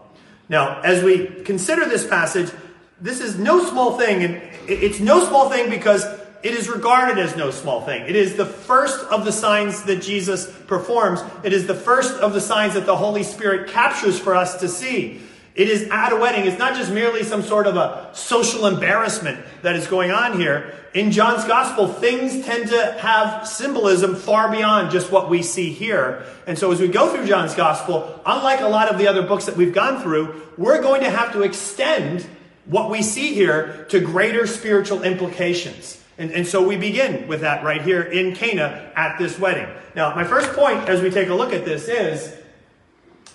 Now, 0.48 0.82
as 0.82 1.04
we 1.04 1.26
consider 1.44 1.86
this 1.86 2.06
passage, 2.06 2.52
this 3.00 3.22
is 3.22 3.38
no 3.38 3.64
small 3.64 3.98
thing, 3.98 4.24
and 4.24 4.42
it's 4.68 5.00
no 5.00 5.24
small 5.24 5.50
thing 5.50 5.70
because 5.70 6.04
it 6.42 6.54
is 6.54 6.70
regarded 6.70 7.18
as 7.18 7.36
no 7.36 7.52
small 7.52 7.82
thing. 7.82 8.04
It 8.08 8.16
is 8.16 8.36
the 8.36 8.46
first 8.46 9.00
of 9.08 9.26
the 9.26 9.32
signs 9.32 9.84
that 9.84 10.02
Jesus 10.02 10.50
performs. 10.68 11.22
It 11.44 11.54
is 11.54 11.68
the 11.68 11.76
first 11.76 12.16
of 12.20 12.34
the 12.34 12.42
signs 12.42 12.74
that 12.74 12.86
the 12.86 12.96
Holy 12.96 13.24
Spirit 13.24 13.70
captures 13.70 14.18
for 14.18 14.36
us 14.36 14.60
to 14.62 14.68
see. 14.68 15.22
It 15.60 15.68
is 15.68 15.90
at 15.92 16.14
a 16.14 16.16
wedding. 16.16 16.46
It's 16.46 16.58
not 16.58 16.76
just 16.76 16.90
merely 16.90 17.22
some 17.24 17.42
sort 17.42 17.68
of 17.68 17.76
a 17.76 18.12
social 18.14 18.66
embarrassment 18.66 19.44
that 19.62 19.76
is 19.76 19.88
going 19.88 20.10
on 20.10 20.40
here. 20.40 20.74
In 20.94 21.12
John's 21.12 21.44
gospel, 21.44 21.90
things 21.90 22.46
tend 22.46 22.70
to 22.70 22.98
have 23.02 23.46
symbolism 23.46 24.16
far 24.16 24.50
beyond 24.50 24.90
just 24.90 25.12
what 25.12 25.30
we 25.30 25.44
see 25.44 25.74
here. 25.74 26.24
And 26.48 26.58
so 26.58 26.72
as 26.72 26.80
we 26.80 26.88
go 26.88 27.14
through 27.14 27.28
John's 27.28 27.56
gospel, 27.56 28.22
unlike 28.26 28.62
a 28.62 28.70
lot 28.70 28.88
of 28.88 28.98
the 28.98 29.10
other 29.10 29.22
books 29.22 29.48
that 29.48 29.58
we've 29.58 29.74
gone 29.74 30.02
through, 30.02 30.42
we're 30.58 30.82
going 30.82 31.02
to 31.02 31.10
have 31.10 31.34
to 31.34 31.42
extend 31.42 32.26
what 32.64 32.90
we 32.90 33.02
see 33.02 33.34
here 33.34 33.86
to 33.90 34.00
greater 34.00 34.48
spiritual 34.48 35.04
implications. 35.04 36.02
And, 36.18 36.32
and 36.32 36.48
so 36.48 36.66
we 36.66 36.78
begin 36.78 37.28
with 37.28 37.42
that 37.42 37.66
right 37.66 37.82
here 37.82 38.04
in 38.04 38.34
Cana 38.34 38.94
at 38.96 39.20
this 39.20 39.38
wedding. 39.38 39.68
Now, 39.94 40.16
my 40.16 40.24
first 40.24 40.54
point 40.54 40.88
as 40.88 41.02
we 41.02 41.10
take 41.10 41.28
a 41.28 41.36
look 41.36 41.52
at 41.52 41.66
this 41.66 41.90
is 41.90 42.34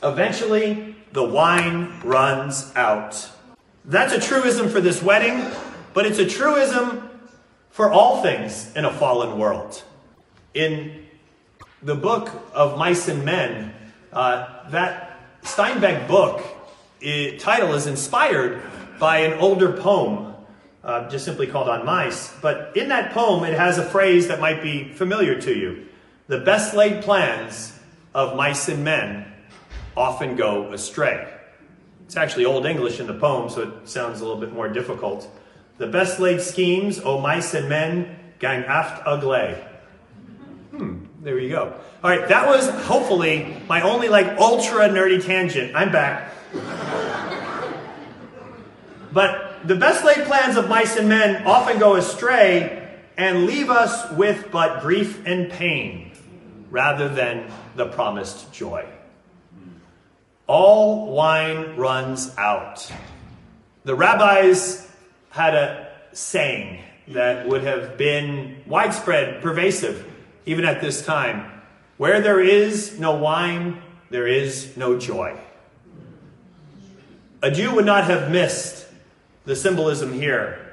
eventually 0.02 0.93
the 1.14 1.22
wine 1.22 2.00
runs 2.02 2.72
out. 2.74 3.30
That's 3.84 4.12
a 4.12 4.20
truism 4.20 4.68
for 4.68 4.80
this 4.80 5.00
wedding, 5.00 5.48
but 5.94 6.06
it's 6.06 6.18
a 6.18 6.28
truism 6.28 7.08
for 7.70 7.90
all 7.90 8.20
things 8.20 8.74
in 8.74 8.84
a 8.84 8.92
fallen 8.92 9.38
world. 9.38 9.80
In 10.54 11.06
the 11.82 11.94
book 11.94 12.30
of 12.52 12.76
Mice 12.76 13.06
and 13.06 13.24
Men, 13.24 13.72
uh, 14.12 14.68
that 14.70 15.20
Steinbeck 15.44 16.08
book 16.08 16.42
it, 17.00 17.38
title 17.38 17.74
is 17.74 17.86
inspired 17.86 18.60
by 18.98 19.18
an 19.18 19.38
older 19.38 19.72
poem, 19.72 20.34
uh, 20.82 21.08
just 21.08 21.24
simply 21.24 21.46
called 21.46 21.68
On 21.68 21.86
Mice. 21.86 22.34
But 22.42 22.76
in 22.76 22.88
that 22.88 23.12
poem, 23.12 23.44
it 23.44 23.56
has 23.56 23.78
a 23.78 23.84
phrase 23.84 24.26
that 24.28 24.40
might 24.40 24.62
be 24.62 24.92
familiar 24.92 25.40
to 25.42 25.54
you 25.54 25.86
The 26.26 26.40
best 26.40 26.74
laid 26.74 27.04
plans 27.04 27.78
of 28.14 28.34
mice 28.34 28.68
and 28.68 28.82
men 28.82 29.33
often 29.96 30.36
go 30.36 30.72
astray. 30.72 31.32
It's 32.06 32.16
actually 32.16 32.44
Old 32.44 32.66
English 32.66 33.00
in 33.00 33.06
the 33.06 33.14
poem, 33.14 33.48
so 33.48 33.62
it 33.62 33.88
sounds 33.88 34.20
a 34.20 34.24
little 34.24 34.40
bit 34.40 34.52
more 34.52 34.68
difficult. 34.68 35.28
The 35.78 35.86
best 35.86 36.20
laid 36.20 36.40
schemes, 36.40 37.00
o 37.00 37.20
mice 37.20 37.54
and 37.54 37.68
men, 37.68 38.16
gang 38.38 38.64
aft 38.64 39.02
ugly. 39.06 39.54
Hmm, 40.70 41.04
there 41.22 41.38
you 41.38 41.48
go. 41.48 41.74
All 42.02 42.10
right, 42.10 42.28
that 42.28 42.46
was 42.46 42.68
hopefully 42.86 43.56
my 43.68 43.80
only 43.80 44.08
like 44.08 44.38
ultra 44.38 44.88
nerdy 44.88 45.24
tangent. 45.24 45.74
I'm 45.74 45.90
back. 45.90 46.32
but 49.12 49.66
the 49.66 49.76
best 49.76 50.04
laid 50.04 50.26
plans 50.26 50.56
of 50.56 50.68
mice 50.68 50.96
and 50.96 51.08
men 51.08 51.46
often 51.46 51.78
go 51.78 51.96
astray 51.96 52.82
and 53.16 53.46
leave 53.46 53.70
us 53.70 54.10
with 54.12 54.50
but 54.50 54.82
grief 54.82 55.24
and 55.26 55.50
pain 55.50 56.10
rather 56.70 57.08
than 57.08 57.50
the 57.76 57.86
promised 57.86 58.52
joy. 58.52 58.84
All 60.46 61.12
wine 61.12 61.76
runs 61.76 62.36
out. 62.36 62.90
The 63.84 63.94
rabbis 63.94 64.86
had 65.30 65.54
a 65.54 65.90
saying 66.12 66.80
that 67.08 67.46
would 67.48 67.64
have 67.64 67.96
been 67.96 68.62
widespread, 68.66 69.42
pervasive, 69.42 70.06
even 70.46 70.64
at 70.64 70.80
this 70.80 71.04
time. 71.04 71.50
Where 71.96 72.20
there 72.20 72.40
is 72.40 72.98
no 72.98 73.16
wine, 73.16 73.82
there 74.10 74.26
is 74.26 74.76
no 74.76 74.98
joy. 74.98 75.38
A 77.42 77.50
Jew 77.50 77.74
would 77.74 77.84
not 77.84 78.04
have 78.04 78.30
missed 78.30 78.86
the 79.44 79.54
symbolism 79.54 80.12
here 80.12 80.72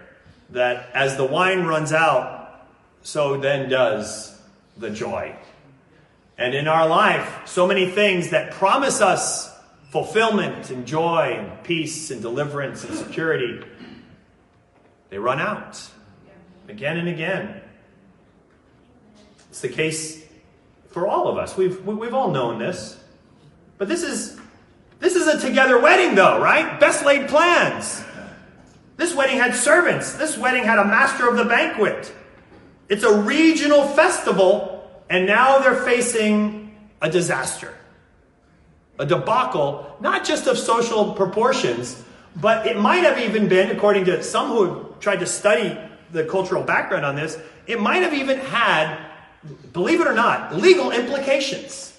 that 0.52 0.90
as 0.94 1.18
the 1.18 1.26
wine 1.26 1.64
runs 1.64 1.92
out, 1.92 2.68
so 3.04 3.38
then 3.38 3.70
does 3.70 4.40
the 4.78 4.90
joy. 4.90 5.36
And 6.38 6.54
in 6.56 6.68
our 6.68 6.88
life, 6.88 7.42
so 7.46 7.68
many 7.68 7.90
things 7.90 8.30
that 8.32 8.52
promise 8.52 9.02
us 9.02 9.51
fulfillment 9.92 10.70
and 10.70 10.88
joy 10.88 11.36
and 11.38 11.64
peace 11.66 12.12
and 12.12 12.22
deliverance 12.22 12.86
and 12.86 12.98
security, 12.98 13.62
they 15.10 15.20
run 15.20 15.40
out 15.40 15.86
again 16.70 16.98
and 16.98 17.10
again. 17.10 17.62
It's 19.50 19.60
the 19.60 19.68
case 19.68 20.26
for 20.92 21.08
all 21.08 21.28
of 21.28 21.38
us. 21.38 21.58
We've, 21.58 21.86
we've 21.86 22.14
all 22.14 22.32
known 22.32 22.58
this. 22.58 23.04
But 23.78 23.90
this 23.90 24.02
is, 24.02 24.40
this 25.00 25.16
is 25.16 25.28
a 25.28 25.38
together 25.46 25.78
wedding, 25.78 26.16
though, 26.16 26.40
right? 26.40 26.80
Best 26.80 27.06
laid 27.06 27.28
plans. 27.28 28.02
This 28.96 29.14
wedding 29.14 29.38
had 29.38 29.54
servants. 29.56 30.14
This 30.14 30.38
wedding 30.38 30.64
had 30.64 30.80
a 30.80 30.86
master 30.86 31.28
of 31.28 31.36
the 31.36 31.46
banquet. 31.46 32.14
It's 32.88 33.04
a 33.04 33.22
regional 33.24 33.84
festival, 33.90 34.90
and 35.10 35.26
now 35.26 35.60
they're 35.60 35.84
facing 35.84 36.78
a 37.02 37.10
disaster 37.10 37.76
a 39.02 39.06
debacle, 39.06 39.98
not 40.00 40.24
just 40.24 40.46
of 40.46 40.58
social 40.58 41.14
proportions, 41.14 42.02
but 42.36 42.68
it 42.68 42.78
might 42.78 43.04
have 43.04 43.18
even 43.18 43.48
been, 43.48 43.72
according 43.72 44.06
to 44.06 44.22
some 44.22 44.50
who 44.50 44.64
have 44.66 45.00
tried 45.00 45.20
to 45.20 45.26
study 45.26 45.78
the 46.12 46.24
cultural 46.24 46.64
background 46.64 47.04
on 47.04 47.16
this, 47.16 47.38
it 47.66 47.82
might 47.82 48.04
have 48.04 48.14
even 48.14 48.38
had, 48.38 48.98
believe 49.74 50.00
it 50.00 50.08
or 50.08 50.14
not, 50.14 50.56
legal 50.56 50.92
implications 50.92 51.98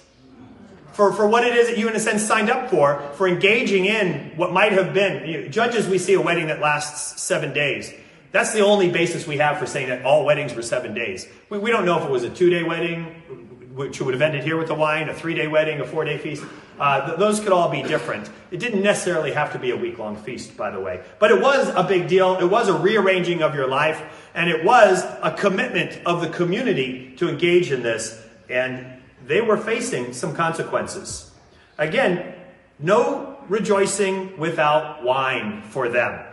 for, 0.93 1.11
for 1.11 1.27
what 1.27 1.43
it 1.43 1.57
is 1.57 1.67
that 1.67 1.77
you, 1.77 1.89
in 1.89 1.95
a 1.95 1.99
sense, 1.99 2.23
signed 2.23 2.49
up 2.49 2.69
for, 2.69 3.01
for 3.15 3.27
engaging 3.27 3.85
in 3.85 4.31
what 4.37 4.53
might 4.53 4.71
have 4.71 4.93
been. 4.93 5.27
You 5.27 5.41
know, 5.41 5.47
judges, 5.49 5.87
we 5.89 5.97
see 5.97 6.13
a 6.13 6.21
wedding 6.21 6.47
that 6.47 6.61
lasts 6.61 7.21
seven 7.21 7.51
days. 7.51 7.91
That's 8.31 8.53
the 8.53 8.61
only 8.61 8.89
basis 8.89 9.27
we 9.27 9.37
have 9.37 9.59
for 9.59 9.65
saying 9.65 9.89
that 9.89 10.05
all 10.05 10.23
weddings 10.23 10.53
were 10.53 10.61
seven 10.61 10.93
days. 10.93 11.27
We, 11.49 11.57
we 11.57 11.69
don't 11.69 11.85
know 11.85 11.99
if 11.99 12.05
it 12.05 12.11
was 12.11 12.23
a 12.23 12.29
two 12.29 12.49
day 12.49 12.63
wedding, 12.63 13.52
which 13.75 13.99
would 14.01 14.13
have 14.13 14.21
ended 14.21 14.43
here 14.43 14.57
with 14.57 14.67
the 14.67 14.75
wine, 14.75 15.09
a 15.09 15.13
three 15.13 15.33
day 15.33 15.47
wedding, 15.47 15.79
a 15.79 15.85
four 15.85 16.05
day 16.05 16.17
feast. 16.17 16.43
Uh, 16.79 17.05
th- 17.05 17.19
those 17.19 17.39
could 17.39 17.51
all 17.51 17.69
be 17.69 17.81
different. 17.83 18.29
It 18.51 18.59
didn't 18.59 18.83
necessarily 18.83 19.31
have 19.31 19.51
to 19.53 19.59
be 19.59 19.71
a 19.71 19.77
week 19.77 19.97
long 19.97 20.15
feast, 20.15 20.55
by 20.57 20.69
the 20.69 20.79
way. 20.79 21.01
But 21.19 21.31
it 21.31 21.41
was 21.41 21.69
a 21.69 21.83
big 21.83 22.07
deal. 22.07 22.37
It 22.37 22.45
was 22.45 22.67
a 22.67 22.73
rearranging 22.73 23.41
of 23.41 23.55
your 23.55 23.67
life, 23.67 24.01
and 24.33 24.49
it 24.49 24.63
was 24.63 25.03
a 25.21 25.31
commitment 25.31 25.99
of 26.05 26.21
the 26.21 26.29
community 26.29 27.15
to 27.17 27.29
engage 27.29 27.71
in 27.71 27.83
this. 27.83 28.21
And 28.49 29.01
they 29.25 29.41
were 29.41 29.57
facing 29.57 30.13
some 30.13 30.35
consequences. 30.35 31.31
Again, 31.77 32.33
no 32.79 33.37
rejoicing 33.49 34.37
without 34.37 35.03
wine 35.03 35.61
for 35.63 35.89
them. 35.89 36.25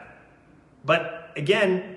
But 0.84 1.32
again, 1.36 1.96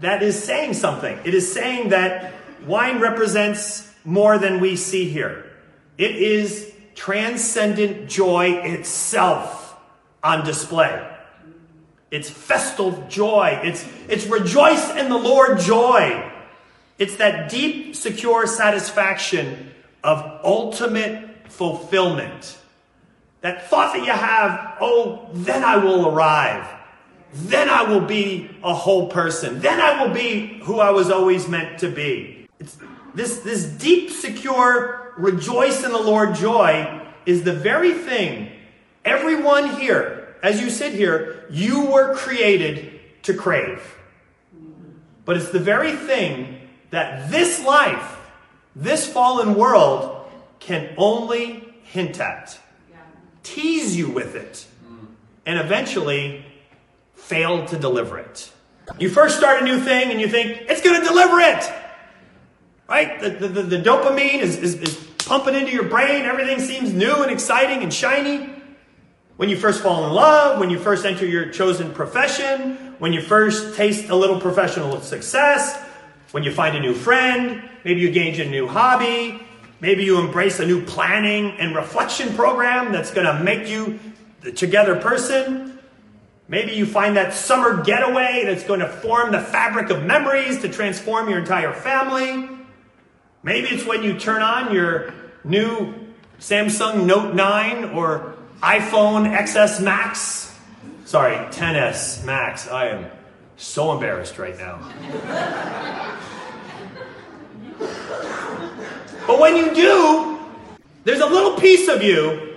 that 0.00 0.22
is 0.22 0.42
saying 0.42 0.74
something. 0.74 1.18
It 1.24 1.34
is 1.34 1.50
saying 1.50 1.90
that 1.90 2.34
wine 2.66 3.00
represents 3.00 3.90
more 4.06 4.38
than 4.38 4.60
we 4.60 4.76
see 4.76 5.08
here. 5.08 5.50
It 5.98 6.16
is 6.16 6.72
transcendent 6.94 8.08
joy 8.08 8.60
itself 8.64 9.76
on 10.22 10.44
display. 10.44 11.12
It's 12.10 12.30
festal 12.30 13.04
joy. 13.08 13.60
It's, 13.64 13.86
it's 14.08 14.26
rejoice 14.26 14.90
in 14.96 15.08
the 15.08 15.18
Lord 15.18 15.58
joy. 15.58 16.32
It's 16.98 17.16
that 17.16 17.50
deep, 17.50 17.94
secure 17.96 18.46
satisfaction 18.46 19.72
of 20.02 20.40
ultimate 20.44 21.50
fulfillment. 21.50 22.56
That 23.42 23.68
thought 23.68 23.92
that 23.94 24.04
you 24.06 24.12
have, 24.12 24.78
oh, 24.80 25.28
then 25.32 25.62
I 25.62 25.76
will 25.76 26.08
arrive. 26.08 26.66
then 27.32 27.68
I 27.68 27.82
will 27.82 28.00
be 28.00 28.50
a 28.62 28.74
whole 28.74 29.08
person. 29.08 29.60
Then 29.60 29.80
I 29.80 30.02
will 30.02 30.14
be 30.14 30.60
who 30.64 30.80
I 30.80 30.90
was 30.90 31.10
always 31.10 31.48
meant 31.48 31.78
to 31.80 31.90
be. 31.90 32.48
It's 32.58 32.78
this, 33.16 33.38
this 33.38 33.64
deep, 33.64 34.10
secure, 34.10 35.14
rejoice 35.16 35.82
in 35.82 35.90
the 35.90 35.98
Lord 35.98 36.34
joy 36.34 37.02
is 37.24 37.42
the 37.42 37.52
very 37.52 37.92
thing 37.92 38.52
everyone 39.06 39.80
here, 39.80 40.36
as 40.42 40.60
you 40.60 40.68
sit 40.68 40.92
here, 40.92 41.46
you 41.48 41.86
were 41.86 42.14
created 42.14 43.00
to 43.22 43.32
crave. 43.32 43.96
But 45.24 45.38
it's 45.38 45.50
the 45.50 45.60
very 45.60 45.92
thing 45.92 46.60
that 46.90 47.30
this 47.30 47.64
life, 47.64 48.18
this 48.74 49.10
fallen 49.10 49.54
world, 49.54 50.28
can 50.58 50.92
only 50.98 51.64
hint 51.84 52.20
at, 52.20 52.58
tease 53.42 53.96
you 53.96 54.10
with 54.10 54.34
it, 54.34 54.66
and 55.46 55.58
eventually 55.58 56.44
fail 57.14 57.64
to 57.66 57.78
deliver 57.78 58.18
it. 58.18 58.52
You 58.98 59.08
first 59.08 59.38
start 59.38 59.62
a 59.62 59.64
new 59.64 59.80
thing 59.80 60.10
and 60.10 60.20
you 60.20 60.28
think, 60.28 60.62
it's 60.68 60.82
going 60.82 61.00
to 61.00 61.06
deliver 61.06 61.40
it! 61.40 61.72
Right? 62.88 63.20
The, 63.20 63.30
the, 63.30 63.48
the, 63.48 63.62
the 63.62 63.78
dopamine 63.78 64.40
is, 64.40 64.56
is, 64.58 64.74
is 64.74 64.94
pumping 65.18 65.54
into 65.54 65.72
your 65.72 65.84
brain. 65.84 66.24
Everything 66.24 66.60
seems 66.60 66.92
new 66.92 67.22
and 67.22 67.30
exciting 67.30 67.82
and 67.82 67.92
shiny. 67.92 68.52
When 69.36 69.48
you 69.48 69.56
first 69.56 69.82
fall 69.82 70.06
in 70.06 70.12
love, 70.12 70.60
when 70.60 70.70
you 70.70 70.78
first 70.78 71.04
enter 71.04 71.26
your 71.26 71.50
chosen 71.50 71.92
profession, 71.92 72.94
when 72.98 73.12
you 73.12 73.20
first 73.20 73.76
taste 73.76 74.08
a 74.08 74.14
little 74.14 74.40
professional 74.40 75.00
success, 75.02 75.76
when 76.30 76.42
you 76.42 76.52
find 76.52 76.76
a 76.76 76.80
new 76.80 76.94
friend, 76.94 77.68
maybe 77.84 78.00
you 78.00 78.08
engage 78.08 78.38
in 78.38 78.48
a 78.48 78.50
new 78.50 78.66
hobby, 78.66 79.42
maybe 79.80 80.04
you 80.04 80.18
embrace 80.18 80.58
a 80.60 80.66
new 80.66 80.82
planning 80.82 81.50
and 81.58 81.74
reflection 81.74 82.34
program 82.34 82.92
that's 82.92 83.10
going 83.10 83.26
to 83.26 83.42
make 83.42 83.68
you 83.68 83.98
the 84.40 84.52
together 84.52 84.96
person. 84.96 85.78
Maybe 86.48 86.72
you 86.72 86.86
find 86.86 87.16
that 87.16 87.34
summer 87.34 87.82
getaway 87.82 88.44
that's 88.46 88.64
going 88.64 88.80
to 88.80 88.88
form 88.88 89.32
the 89.32 89.40
fabric 89.40 89.90
of 89.90 90.04
memories 90.04 90.62
to 90.62 90.68
transform 90.68 91.28
your 91.28 91.40
entire 91.40 91.72
family. 91.74 92.48
Maybe 93.46 93.68
it's 93.68 93.86
when 93.86 94.02
you 94.02 94.18
turn 94.18 94.42
on 94.42 94.74
your 94.74 95.14
new 95.44 95.94
Samsung 96.40 97.06
Note 97.06 97.32
9 97.36 97.84
or 97.94 98.34
iPhone 98.60 99.32
XS 99.38 99.80
Max. 99.84 100.52
Sorry, 101.04 101.36
10s 101.52 102.24
Max. 102.24 102.66
I 102.66 102.86
am 102.86 103.06
so 103.56 103.92
embarrassed 103.92 104.36
right 104.40 104.58
now. 104.58 104.80
but 109.28 109.38
when 109.38 109.54
you 109.54 109.72
do, 109.72 110.40
there's 111.04 111.20
a 111.20 111.26
little 111.26 111.56
piece 111.56 111.86
of 111.86 112.02
you 112.02 112.56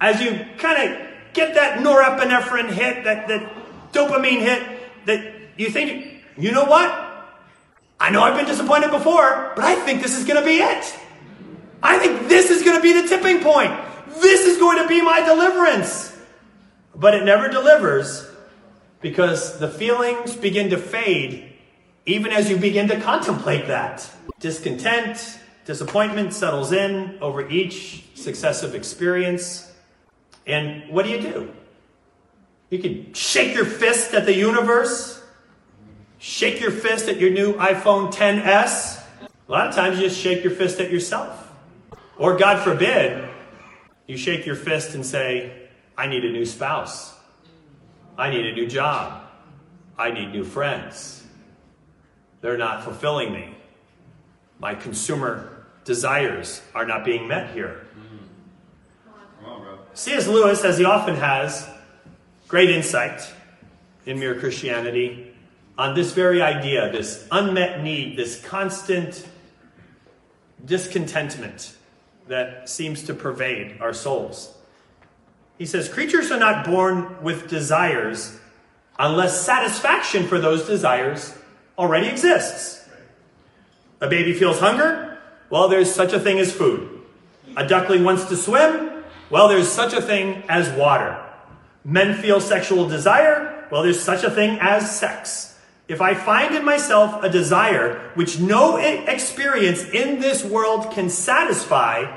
as 0.00 0.22
you 0.22 0.46
kind 0.56 0.88
of 0.88 0.98
get 1.32 1.54
that 1.54 1.80
norepinephrine 1.80 2.70
hit, 2.70 3.02
that, 3.02 3.26
that 3.26 3.52
dopamine 3.92 4.38
hit, 4.38 4.62
that 5.06 5.34
you 5.56 5.68
think, 5.68 6.22
you 6.38 6.52
know 6.52 6.66
what? 6.66 7.11
I 8.02 8.10
know 8.10 8.20
I've 8.20 8.34
been 8.34 8.46
disappointed 8.46 8.90
before, 8.90 9.52
but 9.54 9.64
I 9.64 9.76
think 9.76 10.02
this 10.02 10.18
is 10.18 10.24
going 10.24 10.40
to 10.40 10.44
be 10.44 10.56
it. 10.56 10.98
I 11.80 12.00
think 12.00 12.28
this 12.28 12.50
is 12.50 12.64
going 12.64 12.76
to 12.76 12.82
be 12.82 13.00
the 13.00 13.06
tipping 13.06 13.40
point. 13.40 13.72
This 14.20 14.44
is 14.44 14.58
going 14.58 14.82
to 14.82 14.88
be 14.88 15.00
my 15.00 15.20
deliverance. 15.20 16.12
But 16.96 17.14
it 17.14 17.24
never 17.24 17.48
delivers 17.48 18.28
because 19.00 19.60
the 19.60 19.68
feelings 19.68 20.34
begin 20.34 20.70
to 20.70 20.78
fade 20.78 21.52
even 22.04 22.32
as 22.32 22.50
you 22.50 22.56
begin 22.56 22.88
to 22.88 23.00
contemplate 23.00 23.68
that. 23.68 24.10
Discontent, 24.40 25.38
disappointment 25.64 26.32
settles 26.32 26.72
in 26.72 27.18
over 27.20 27.48
each 27.48 28.04
successive 28.16 28.74
experience. 28.74 29.72
And 30.44 30.90
what 30.90 31.04
do 31.04 31.12
you 31.12 31.20
do? 31.20 31.54
You 32.68 32.80
can 32.80 33.14
shake 33.14 33.54
your 33.54 33.64
fist 33.64 34.12
at 34.12 34.26
the 34.26 34.34
universe, 34.34 35.21
shake 36.22 36.60
your 36.60 36.70
fist 36.70 37.08
at 37.08 37.18
your 37.18 37.30
new 37.30 37.54
iPhone 37.54 38.14
10s. 38.14 39.02
A 39.48 39.52
lot 39.52 39.66
of 39.66 39.74
times 39.74 39.98
you 39.98 40.04
just 40.04 40.20
shake 40.20 40.44
your 40.44 40.52
fist 40.52 40.80
at 40.80 40.88
yourself. 40.88 41.52
Or, 42.16 42.36
God 42.36 42.62
forbid, 42.62 43.28
you 44.06 44.16
shake 44.16 44.46
your 44.46 44.54
fist 44.54 44.94
and 44.94 45.04
say, 45.04 45.52
I 45.98 46.06
need 46.06 46.24
a 46.24 46.30
new 46.30 46.46
spouse. 46.46 47.12
I 48.16 48.30
need 48.30 48.46
a 48.46 48.52
new 48.52 48.68
job. 48.68 49.20
I 49.98 50.12
need 50.12 50.30
new 50.30 50.44
friends. 50.44 51.24
They're 52.40 52.56
not 52.56 52.84
fulfilling 52.84 53.32
me. 53.32 53.56
My 54.60 54.76
consumer 54.76 55.66
desires 55.84 56.62
are 56.72 56.86
not 56.86 57.04
being 57.04 57.26
met 57.26 57.52
here. 57.52 57.84
C.S. 59.94 60.28
Lewis, 60.28 60.64
as 60.64 60.78
he 60.78 60.84
often 60.84 61.16
has, 61.16 61.68
great 62.46 62.70
insight 62.70 63.28
in 64.06 64.20
Mere 64.20 64.38
Christianity 64.38 65.31
on 65.82 65.96
this 65.96 66.12
very 66.12 66.40
idea, 66.40 66.92
this 66.92 67.26
unmet 67.32 67.82
need, 67.82 68.16
this 68.16 68.40
constant 68.40 69.26
discontentment 70.64 71.74
that 72.28 72.68
seems 72.68 73.02
to 73.02 73.12
pervade 73.12 73.80
our 73.80 73.92
souls. 73.92 74.56
He 75.58 75.66
says, 75.66 75.88
Creatures 75.88 76.30
are 76.30 76.38
not 76.38 76.64
born 76.64 77.20
with 77.20 77.48
desires 77.48 78.38
unless 78.96 79.40
satisfaction 79.44 80.28
for 80.28 80.38
those 80.38 80.68
desires 80.68 81.36
already 81.76 82.06
exists. 82.06 82.88
A 84.00 84.06
baby 84.06 84.34
feels 84.34 84.60
hunger? 84.60 85.18
Well, 85.50 85.66
there's 85.66 85.92
such 85.92 86.12
a 86.12 86.20
thing 86.20 86.38
as 86.38 86.52
food. 86.52 87.02
A 87.56 87.66
duckling 87.66 88.04
wants 88.04 88.26
to 88.26 88.36
swim? 88.36 89.02
Well, 89.30 89.48
there's 89.48 89.68
such 89.68 89.94
a 89.94 90.00
thing 90.00 90.44
as 90.48 90.70
water. 90.78 91.20
Men 91.84 92.22
feel 92.22 92.40
sexual 92.40 92.88
desire? 92.88 93.66
Well, 93.72 93.82
there's 93.82 94.00
such 94.00 94.22
a 94.22 94.30
thing 94.30 94.58
as 94.60 94.88
sex. 94.96 95.51
If 95.92 96.00
I 96.00 96.14
find 96.14 96.54
in 96.54 96.64
myself 96.64 97.22
a 97.22 97.28
desire 97.28 98.12
which 98.14 98.40
no 98.40 98.78
experience 98.78 99.84
in 99.84 100.20
this 100.20 100.42
world 100.42 100.90
can 100.92 101.10
satisfy, 101.10 102.10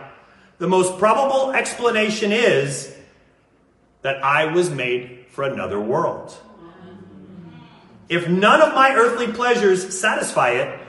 the 0.60 0.68
most 0.70 0.98
probable 0.98 1.52
explanation 1.52 2.32
is 2.32 2.96
that 4.02 4.24
I 4.24 4.46
was 4.46 4.70
made 4.70 5.26
for 5.28 5.44
another 5.44 5.78
world. 5.78 6.34
If 8.08 8.30
none 8.30 8.62
of 8.62 8.74
my 8.74 8.96
earthly 8.96 9.34
pleasures 9.34 10.00
satisfy 10.00 10.52
it, 10.52 10.80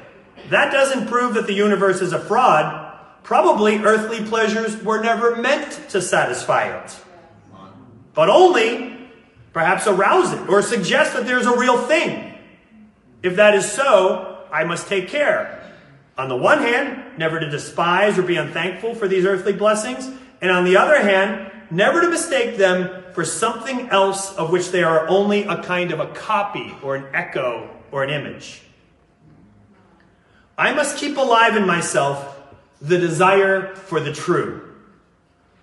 that 0.50 0.70
doesn't 0.70 1.08
prove 1.08 1.34
that 1.34 1.48
the 1.48 1.54
universe 1.54 2.00
is 2.00 2.12
a 2.12 2.20
fraud. 2.20 2.96
Probably 3.24 3.78
earthly 3.78 4.24
pleasures 4.24 4.80
were 4.80 5.02
never 5.02 5.34
meant 5.34 5.88
to 5.88 6.00
satisfy 6.00 6.68
it, 6.68 6.96
but 8.14 8.30
only 8.30 9.10
perhaps 9.52 9.88
arouse 9.88 10.32
it 10.32 10.48
or 10.48 10.62
suggest 10.62 11.14
that 11.14 11.26
there's 11.26 11.46
a 11.46 11.58
real 11.58 11.78
thing. 11.78 12.34
If 13.26 13.34
that 13.34 13.56
is 13.56 13.68
so, 13.68 14.38
I 14.52 14.62
must 14.62 14.86
take 14.86 15.08
care. 15.08 15.60
On 16.16 16.28
the 16.28 16.36
one 16.36 16.58
hand, 16.58 17.18
never 17.18 17.40
to 17.40 17.50
despise 17.50 18.16
or 18.16 18.22
be 18.22 18.36
unthankful 18.36 18.94
for 18.94 19.08
these 19.08 19.24
earthly 19.24 19.52
blessings, 19.52 20.08
and 20.40 20.52
on 20.52 20.64
the 20.64 20.76
other 20.76 21.02
hand, 21.02 21.50
never 21.68 22.02
to 22.02 22.08
mistake 22.08 22.56
them 22.56 23.02
for 23.14 23.24
something 23.24 23.88
else 23.88 24.32
of 24.36 24.52
which 24.52 24.70
they 24.70 24.84
are 24.84 25.08
only 25.08 25.42
a 25.42 25.60
kind 25.60 25.90
of 25.90 25.98
a 25.98 26.06
copy 26.06 26.72
or 26.84 26.94
an 26.94 27.06
echo 27.12 27.68
or 27.90 28.04
an 28.04 28.10
image. 28.10 28.62
I 30.56 30.72
must 30.72 30.96
keep 30.96 31.16
alive 31.16 31.56
in 31.56 31.66
myself 31.66 32.38
the 32.80 32.96
desire 32.96 33.74
for 33.74 33.98
the 33.98 34.12
true, 34.12 34.72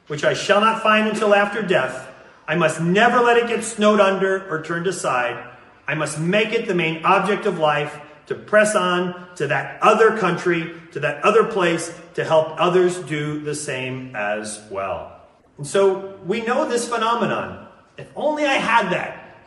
which 0.08 0.26
I 0.26 0.34
shall 0.34 0.60
not 0.60 0.84
find 0.84 1.08
until 1.08 1.34
after 1.34 1.62
death. 1.62 2.10
I 2.46 2.56
must 2.56 2.82
never 2.82 3.22
let 3.22 3.38
it 3.38 3.48
get 3.48 3.64
snowed 3.64 4.02
under 4.02 4.50
or 4.50 4.62
turned 4.62 4.86
aside. 4.86 5.52
I 5.88 5.96
must 5.96 6.20
make 6.20 6.54
it 6.54 6.68
the 6.68 6.76
main 6.76 7.04
object 7.06 7.46
of 7.46 7.60
life 7.60 8.00
to 8.28 8.36
press 8.36 8.76
on 8.76 9.28
to 9.36 9.48
that 9.48 9.82
other 9.82 10.18
country, 10.18 10.74
to 10.92 11.00
that 11.02 11.24
other 11.24 11.44
place, 11.44 11.94
to 12.14 12.24
help 12.24 12.60
others 12.60 12.98
do 13.00 13.40
the 13.42 13.56
same 13.56 14.16
as 14.16 14.62
well. 14.72 15.20
And 15.58 15.68
so 15.68 16.18
we 16.26 16.42
know 16.42 16.68
this 16.68 16.88
phenomenon. 16.88 17.68
If 17.98 18.08
only 18.16 18.46
I 18.46 18.54
had 18.54 18.92
that, 18.92 19.38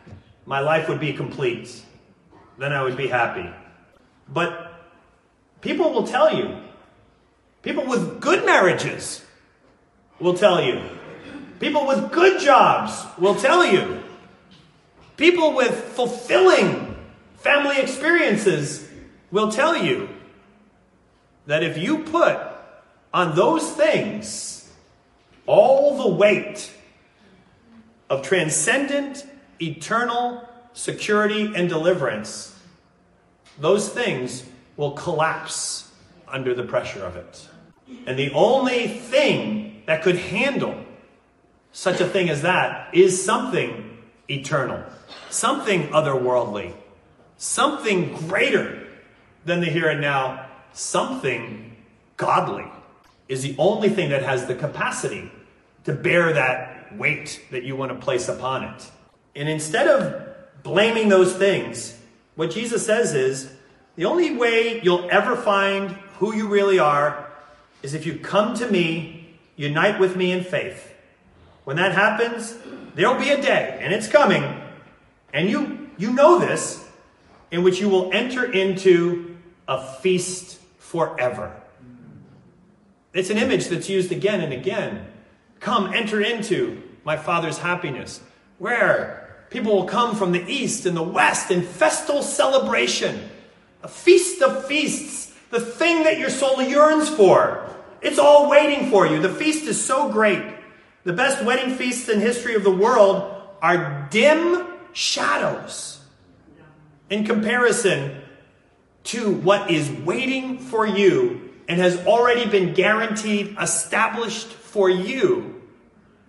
my 0.45 0.61
life 0.61 0.89
would 0.89 1.01
be 1.01 1.13
complete. 1.13 1.83
Then 2.59 2.73
I 2.73 2.83
would 2.83 2.97
be 2.97 3.09
happy. 3.09 3.51
But 4.29 4.73
people 5.61 5.93
will 5.93 6.07
tell 6.07 6.37
you, 6.37 6.57
people 7.63 7.87
with 7.87 8.21
good 8.21 8.45
marriages 8.45 9.25
will 10.21 10.35
tell 10.35 10.63
you, 10.63 10.83
people 11.61 11.87
with 11.87 12.13
good 12.13 12.41
jobs 12.41 13.05
will 13.19 13.35
tell 13.35 13.65
you, 13.65 14.03
people 15.17 15.55
with 15.55 15.75
fulfilling 15.75 16.97
family 17.37 17.79
experiences 17.79 18.89
will 19.31 19.51
tell 19.51 19.77
you 19.77 20.09
that 21.47 21.63
if 21.63 21.79
you 21.79 21.99
put 21.99 22.39
on 23.13 23.35
those 23.35 23.71
things 23.71 24.73
all 25.47 25.97
the 25.97 26.09
weight 26.09 26.73
of 28.11 28.23
transcendent, 28.23 29.25
eternal 29.61 30.49
security 30.73 31.53
and 31.55 31.69
deliverance, 31.69 32.59
those 33.59 33.89
things 33.89 34.45
will 34.77 34.93
collapse 34.93 35.91
under 36.29 36.55
the 36.55 36.63
pressure 36.63 37.05
of 37.05 37.17
it. 37.17 37.49
And 38.07 38.19
the 38.19 38.33
only 38.33 38.89
thing 38.89 39.83
that 39.87 40.03
could 40.03 40.17
handle 40.17 40.85
such 41.73 42.01
a 42.01 42.07
thing 42.07 42.29
as 42.29 42.43
that 42.43 42.95
is 42.95 43.25
something 43.25 43.96
eternal, 44.29 44.83
something 45.31 45.89
otherworldly, 45.89 46.75
something 47.37 48.15
greater 48.15 48.87
than 49.45 49.61
the 49.61 49.67
here 49.67 49.89
and 49.89 50.01
now, 50.01 50.47
something 50.73 51.77
godly 52.17 52.67
is 53.29 53.43
the 53.43 53.55
only 53.59 53.89
thing 53.89 54.11
that 54.11 54.23
has 54.23 54.47
the 54.47 54.55
capacity 54.55 55.31
to 55.85 55.93
bear 55.93 56.33
that 56.33 56.97
weight 56.97 57.43
that 57.51 57.65
you 57.65 57.77
want 57.77 57.93
to 57.93 57.99
place 57.99 58.29
upon 58.29 58.65
it. 58.65 58.91
And 59.35 59.49
instead 59.49 59.89
of 59.89 60.63
blaming 60.63 61.09
those 61.09 61.35
things, 61.35 61.97
what 62.35 62.51
Jesus 62.51 62.85
says 62.85 63.15
is 63.15 63.53
the 63.97 64.05
only 64.05 64.37
way 64.37 64.81
you'll 64.83 65.09
ever 65.11 65.37
find 65.37 65.91
who 66.19 66.35
you 66.35 66.49
really 66.49 66.79
are 66.79 67.29
is 67.83 67.95
if 67.95 68.07
you 68.07 68.19
come 68.19 68.55
to 68.57 68.71
me, 68.71 69.37
unite 69.57 69.99
with 70.01 70.17
me 70.17 70.33
in 70.33 70.43
faith. 70.45 70.93
When 71.65 71.77
that 71.77 71.93
happens, 71.93 72.57
there'll 72.97 73.21
be 73.21 73.31
a 73.31 73.41
day, 73.41 73.79
and 73.81 73.95
it's 73.95 74.09
coming, 74.09 74.43
and 75.33 75.49
you, 75.49 75.91
you 75.99 76.13
know 76.13 76.41
this, 76.41 76.85
in 77.53 77.63
which 77.63 77.81
you 77.81 77.89
will 77.89 78.11
enter 78.13 78.51
into 78.51 79.37
a 79.69 79.87
feast 79.99 80.59
forever. 80.79 81.55
It's 83.13 83.31
an 83.31 83.39
image 83.39 83.69
that's 83.69 83.89
used 83.89 84.11
again 84.13 84.41
and 84.41 84.53
again. 84.53 85.07
Come, 85.61 85.95
enter 85.95 86.21
into 86.21 86.83
my 87.05 87.17
Father's 87.17 87.59
happiness, 87.59 88.21
where 88.59 89.47
people 89.51 89.75
will 89.75 89.87
come 89.87 90.17
from 90.17 90.33
the 90.33 90.45
east 90.47 90.87
and 90.87 90.97
the 90.97 91.03
west 91.03 91.51
in 91.51 91.63
festal 91.63 92.23
celebration, 92.23 93.31
a 93.83 93.89
feast 93.89 94.43
of 94.43 94.67
feasts, 94.67 95.33
the 95.51 95.61
thing 95.61 96.05
that 96.05 96.19
your 96.19 96.31
soul 96.31 96.63
yearns 96.63 97.09
for. 97.09 97.63
It's 98.03 98.19
all 98.19 98.51
waiting 98.51 98.91
for 98.91 99.07
you. 99.07 99.21
The 99.21 99.33
feast 99.33 99.67
is 99.67 99.83
so 99.83 100.11
great. 100.11 100.43
The 101.07 101.13
best 101.13 101.45
wedding 101.45 101.77
feasts 101.77 102.09
in 102.09 102.19
history 102.19 102.57
of 102.57 102.65
the 102.65 102.71
world 102.73 103.33
are 103.63 104.09
dim 104.11 104.67
shadows 104.93 106.01
in 107.09 107.25
comparison 107.25 108.23
to 109.05 109.31
what 109.31 109.71
is 109.71 109.89
waiting 109.89 110.59
for 110.59 110.85
you 110.85 111.53
and 111.69 111.79
has 111.81 112.05
already 112.09 112.51
been 112.51 112.75
guaranteed, 112.75 113.57
established 113.61 114.49
for 114.49 114.91
you. 114.91 115.63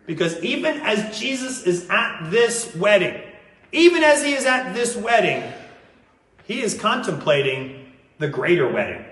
Because 0.06 0.40
even 0.44 0.80
as 0.82 1.20
Jesus 1.20 1.63
is 1.63 1.90
at 1.90 2.30
this 2.30 2.76
wedding, 2.76 3.20
even 3.72 4.04
as 4.04 4.24
he 4.24 4.34
is 4.34 4.46
at 4.46 4.74
this 4.76 4.96
wedding, 4.96 5.42
he 6.44 6.62
is 6.62 6.80
contemplating 6.80 7.94
the 8.20 8.28
greater 8.28 8.72
wedding. 8.72 9.04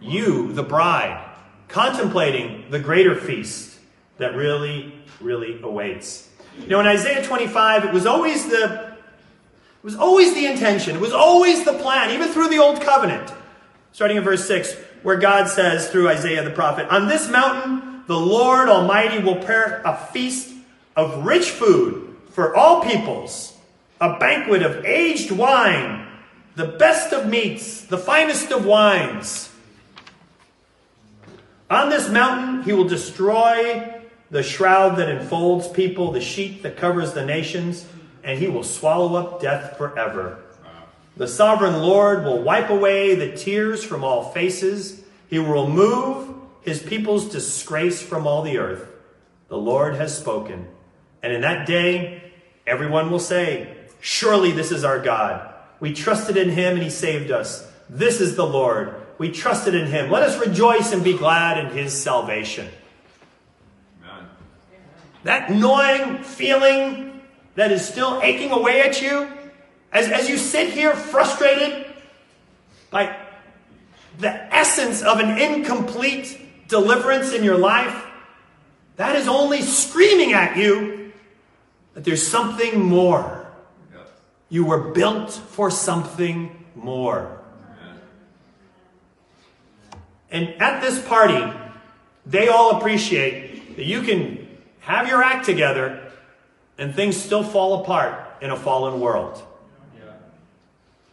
You, 0.00 0.52
the 0.52 0.64
bride, 0.64 1.24
contemplating 1.68 2.68
the 2.68 2.80
greater 2.80 3.14
feast 3.14 3.71
that 4.22 4.34
really, 4.34 4.92
really 5.20 5.60
awaits. 5.62 6.28
You 6.58 6.68
know, 6.68 6.80
in 6.80 6.86
Isaiah 6.86 7.24
25, 7.24 7.84
it 7.84 7.92
was 7.92 8.06
always 8.06 8.48
the 8.48 8.92
it 8.92 9.84
was 9.84 9.96
always 9.96 10.32
the 10.34 10.46
intention, 10.46 10.96
it 10.96 11.00
was 11.00 11.12
always 11.12 11.64
the 11.64 11.72
plan, 11.72 12.10
even 12.10 12.28
through 12.28 12.48
the 12.48 12.58
old 12.58 12.80
covenant 12.80 13.32
starting 13.92 14.16
in 14.16 14.24
verse 14.24 14.46
6, 14.46 14.74
where 15.02 15.16
God 15.16 15.48
says 15.48 15.88
through 15.88 16.08
Isaiah 16.08 16.42
the 16.42 16.50
prophet, 16.50 16.88
On 16.88 17.08
this 17.08 17.28
mountain 17.28 18.04
the 18.06 18.18
Lord 18.18 18.68
Almighty 18.68 19.22
will 19.22 19.36
prepare 19.36 19.82
a 19.84 19.96
feast 19.96 20.52
of 20.96 21.24
rich 21.24 21.50
food 21.50 22.16
for 22.30 22.56
all 22.56 22.82
peoples, 22.82 23.56
a 24.00 24.18
banquet 24.18 24.62
of 24.62 24.84
aged 24.84 25.30
wine, 25.30 26.06
the 26.56 26.66
best 26.66 27.12
of 27.12 27.28
meats, 27.28 27.82
the 27.82 27.98
finest 27.98 28.50
of 28.50 28.66
wines. 28.66 29.50
On 31.70 31.88
this 31.88 32.08
mountain 32.10 32.62
he 32.64 32.72
will 32.72 32.88
destroy 32.88 33.91
the 34.32 34.42
shroud 34.42 34.96
that 34.96 35.10
enfolds 35.10 35.68
people, 35.68 36.10
the 36.10 36.20
sheet 36.20 36.62
that 36.62 36.78
covers 36.78 37.12
the 37.12 37.24
nations, 37.24 37.86
and 38.24 38.38
he 38.38 38.48
will 38.48 38.64
swallow 38.64 39.14
up 39.14 39.42
death 39.42 39.76
forever. 39.76 40.38
The 41.18 41.28
sovereign 41.28 41.82
Lord 41.82 42.24
will 42.24 42.42
wipe 42.42 42.70
away 42.70 43.14
the 43.14 43.36
tears 43.36 43.84
from 43.84 44.02
all 44.02 44.30
faces. 44.30 45.02
He 45.28 45.38
will 45.38 45.66
remove 45.66 46.34
his 46.62 46.82
people's 46.82 47.28
disgrace 47.28 48.02
from 48.02 48.26
all 48.26 48.40
the 48.40 48.56
earth. 48.56 48.88
The 49.48 49.58
Lord 49.58 49.96
has 49.96 50.16
spoken. 50.16 50.66
And 51.22 51.34
in 51.34 51.42
that 51.42 51.66
day, 51.66 52.32
everyone 52.66 53.10
will 53.10 53.20
say, 53.20 53.76
Surely 54.00 54.50
this 54.50 54.72
is 54.72 54.82
our 54.82 54.98
God. 54.98 55.52
We 55.78 55.92
trusted 55.92 56.38
in 56.38 56.48
him 56.48 56.74
and 56.74 56.82
he 56.82 56.90
saved 56.90 57.30
us. 57.30 57.70
This 57.90 58.22
is 58.22 58.34
the 58.34 58.46
Lord. 58.46 58.94
We 59.18 59.30
trusted 59.30 59.74
in 59.74 59.88
him. 59.88 60.10
Let 60.10 60.22
us 60.22 60.40
rejoice 60.40 60.92
and 60.92 61.04
be 61.04 61.18
glad 61.18 61.58
in 61.58 61.76
his 61.76 61.92
salvation. 61.92 62.68
That 65.24 65.50
gnawing 65.50 66.22
feeling 66.22 67.20
that 67.54 67.70
is 67.70 67.86
still 67.86 68.20
aching 68.22 68.50
away 68.50 68.82
at 68.82 69.00
you, 69.00 69.28
as, 69.92 70.08
as 70.08 70.28
you 70.28 70.36
sit 70.36 70.72
here 70.72 70.94
frustrated 70.94 71.86
by 72.90 73.16
the 74.18 74.30
essence 74.54 75.02
of 75.02 75.20
an 75.20 75.38
incomplete 75.38 76.40
deliverance 76.68 77.32
in 77.32 77.44
your 77.44 77.58
life, 77.58 78.06
that 78.96 79.16
is 79.16 79.28
only 79.28 79.62
screaming 79.62 80.32
at 80.32 80.56
you 80.56 81.12
that 81.94 82.04
there's 82.04 82.26
something 82.26 82.80
more. 82.80 83.46
You 84.48 84.64
were 84.64 84.92
built 84.92 85.30
for 85.32 85.70
something 85.70 86.64
more. 86.74 87.38
And 90.30 90.48
at 90.60 90.80
this 90.80 91.00
party, 91.06 91.42
they 92.24 92.48
all 92.48 92.78
appreciate 92.78 93.76
that 93.76 93.84
you 93.84 94.02
can 94.02 94.41
have 94.82 95.08
your 95.08 95.22
act 95.22 95.46
together 95.46 96.12
and 96.78 96.94
things 96.94 97.16
still 97.16 97.42
fall 97.42 97.82
apart 97.82 98.14
in 98.40 98.50
a 98.50 98.56
fallen 98.56 99.00
world 99.00 99.42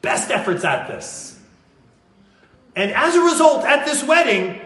best 0.02 0.32
efforts 0.32 0.64
at 0.64 0.88
this. 0.88 1.38
And 2.76 2.92
as 2.92 3.16
a 3.16 3.22
result, 3.22 3.66
at 3.66 3.86
this 3.86 4.04
wedding, 4.04 4.62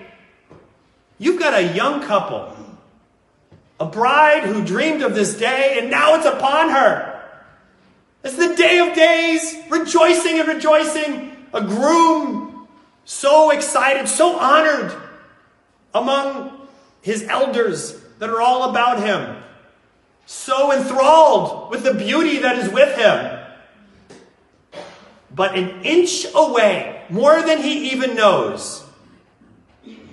you've 1.18 1.40
got 1.40 1.54
a 1.54 1.74
young 1.74 2.04
couple, 2.04 2.56
a 3.80 3.86
bride 3.86 4.44
who 4.44 4.64
dreamed 4.64 5.02
of 5.02 5.16
this 5.16 5.38
day, 5.38 5.78
and 5.80 5.90
now 5.90 6.16
it's 6.16 6.26
upon 6.26 6.70
her. 6.70 7.10
It's 8.24 8.36
the 8.36 8.56
day 8.56 8.80
of 8.80 8.96
days, 8.96 9.56
rejoicing 9.70 10.40
and 10.40 10.48
rejoicing. 10.48 11.32
A 11.54 11.62
groom 11.62 12.68
so 13.06 13.52
excited, 13.52 14.08
so 14.08 14.40
honored 14.40 14.94
among 15.94 16.68
his 17.02 17.24
elders 17.24 18.00
that 18.24 18.30
are 18.30 18.42
all 18.42 18.70
about 18.70 19.04
him, 19.04 19.36
so 20.26 20.72
enthralled 20.72 21.70
with 21.70 21.84
the 21.84 21.94
beauty 21.94 22.40
that 22.40 22.58
is 22.58 22.72
with 22.72 22.98
him 22.98 23.44
but 25.36 25.58
an 25.58 25.82
inch 25.84 26.26
away, 26.36 27.04
more 27.10 27.42
than 27.42 27.62
he 27.62 27.92
even 27.92 28.16
knows, 28.16 28.84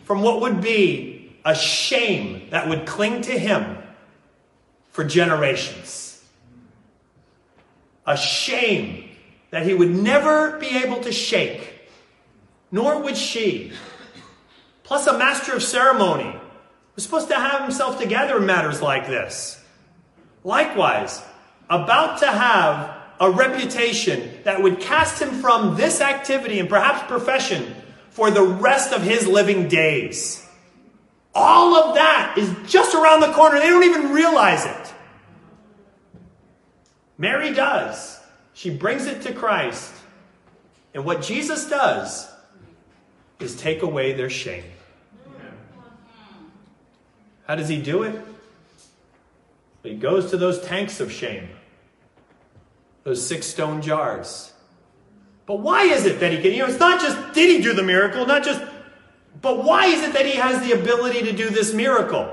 from 0.05 0.23
what 0.23 0.41
would 0.41 0.61
be 0.61 1.37
a 1.45 1.55
shame 1.55 2.49
that 2.51 2.69
would 2.69 2.87
cling 2.87 3.23
to 3.23 3.39
him 3.39 3.77
for 4.91 5.05
generations. 5.05 6.25
A 8.07 8.17
shame 8.17 9.11
that 9.51 9.67
he 9.67 9.75
would 9.75 9.91
never 9.91 10.59
be 10.59 10.79
able 10.79 11.01
to 11.01 11.13
shake, 11.13 11.89
nor 12.73 13.01
would 13.03 13.17
she. 13.17 13.73
Plus, 14.85 15.07
a 15.07 15.19
master 15.19 15.53
of 15.53 15.63
ceremony 15.63 16.40
supposed 17.01 17.29
to 17.29 17.35
have 17.35 17.63
himself 17.63 18.01
together 18.01 18.39
in 18.39 18.47
matters 18.47 18.83
like 18.83 19.07
this. 19.07 19.63
Likewise, 20.45 21.23
about 21.69 22.19
to 22.21 22.27
have 22.27 22.97
a 23.21 23.31
reputation 23.31 24.31
that 24.45 24.63
would 24.63 24.81
cast 24.81 25.21
him 25.21 25.31
from 25.41 25.77
this 25.77 26.01
activity 26.01 26.59
and 26.59 26.69
perhaps 26.69 27.07
profession 27.07 27.75
for 28.11 28.31
the 28.31 28.43
rest 28.43 28.93
of 28.93 29.03
his 29.03 29.27
living 29.27 29.69
days. 29.69 30.47
All 31.35 31.75
of 31.77 31.95
that 31.95 32.35
is 32.37 32.53
just 32.67 32.95
around 32.95 33.21
the 33.21 33.33
corner. 33.33 33.59
They 33.59 33.69
don't 33.69 33.85
even 33.85 34.13
realize 34.13 34.65
it. 34.65 34.95
Mary 37.19 37.53
does. 37.53 38.19
She 38.55 38.71
brings 38.71 39.07
it 39.07 39.23
to 39.23 39.33
Christ. 39.33 39.93
And 40.95 41.05
what 41.05 41.23
Jesus 41.23 41.69
does 41.69 42.29
is 43.39 43.55
take 43.55 43.83
away 43.83 44.13
their 44.13 44.31
shame. 44.31 44.65
How 47.51 47.57
does 47.57 47.69
he 47.69 47.83
do 47.83 48.05
it? 48.05 48.15
He 49.83 49.97
goes 49.97 50.31
to 50.31 50.37
those 50.37 50.61
tanks 50.61 51.01
of 51.01 51.11
shame 51.11 51.49
those 53.03 53.27
six 53.27 53.49
stone 53.49 53.83
jars. 53.83 54.53
But 55.47 55.59
why 55.59 55.83
is 55.87 56.07
it 56.07 56.21
that 56.21 56.31
he 56.31 56.41
can? 56.41 56.53
You 56.53 56.61
know, 56.61 56.67
it's 56.67 56.79
not 56.79 57.01
just 57.01 57.35
did 57.35 57.51
he 57.51 57.61
do 57.61 57.73
the 57.73 57.83
miracle, 57.83 58.25
not 58.25 58.45
just, 58.45 58.63
but 59.43 59.65
why 59.65 59.87
is 59.87 60.01
it 60.05 60.13
that 60.13 60.27
he 60.27 60.37
has 60.37 60.63
the 60.63 60.79
ability 60.81 61.23
to 61.23 61.33
do 61.33 61.51
this 61.51 61.75
miracle? 61.75 62.33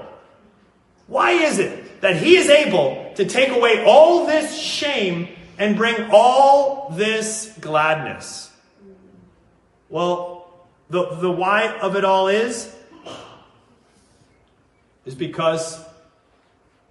Why 1.08 1.32
is 1.32 1.58
it 1.58 2.01
that 2.01 2.17
he 2.17 2.38
is 2.38 2.47
able 2.47 3.12
to 3.15 3.25
take 3.25 3.49
away 3.49 3.84
all 3.88 4.27
this 4.27 4.56
shame 4.56 5.30
and 5.58 5.75
bring 5.75 6.12
all 6.12 6.91
this 6.91 7.58
gladness? 7.60 8.51
Well, 9.89 10.53
the, 10.91 11.15
the 11.15 11.32
why 11.32 11.75
of 11.80 11.95
it 11.95 12.06
all 12.06 12.27
is, 12.27 12.71
is 15.08 15.15
because 15.15 15.84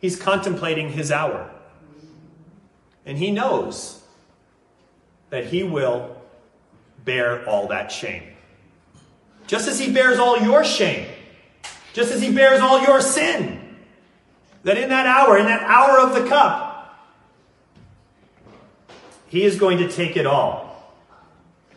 he's 0.01 0.17
contemplating 0.17 0.91
his 0.91 1.13
hour. 1.13 1.51
And 3.05 3.17
he 3.17 3.31
knows 3.31 4.03
that 5.31 5.47
he 5.47 5.63
will 5.63 6.17
bear 7.05 7.47
all 7.49 7.69
that 7.69 7.93
shame. 7.93 8.25
Just 9.47 9.69
as 9.69 9.79
he 9.79 9.93
bears 9.93 10.19
all 10.19 10.41
your 10.41 10.65
shame, 10.65 11.07
just 11.93 12.11
as 12.11 12.21
he 12.21 12.33
bears 12.33 12.61
all 12.61 12.83
your 12.83 13.01
sin. 13.01 13.63
That 14.65 14.79
in 14.79 14.89
that 14.89 15.07
hour, 15.07 15.39
in 15.39 15.47
that 15.47 15.63
hour 15.63 16.01
of 16.01 16.15
the 16.15 16.29
cup, 16.29 16.99
he 19.29 19.45
is 19.45 19.59
going 19.59 19.79
to 19.79 19.89
take 19.89 20.17
it 20.17 20.27
all. 20.27 20.95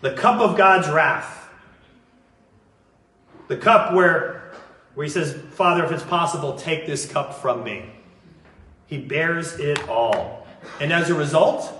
The 0.02 0.13
cup 0.13 0.39
of 0.39 0.58
God's 0.58 0.88
wrath. 0.89 1.49
The 3.49 3.58
cup 3.58 3.93
where, 3.93 4.38
where 4.95 5.06
he 5.06 5.10
says, 5.10 5.34
Father, 5.52 5.84
if 5.86 5.91
it's 5.91 6.04
possible, 6.04 6.56
take 6.56 6.86
this 6.86 7.10
cup 7.10 7.36
from 7.41 7.63
me. 7.63 7.86
He 8.88 8.97
bears 8.97 9.60
it 9.60 9.88
all. 9.88 10.47
And 10.80 10.91
as 10.91 11.10
a 11.10 11.13
result, 11.13 11.73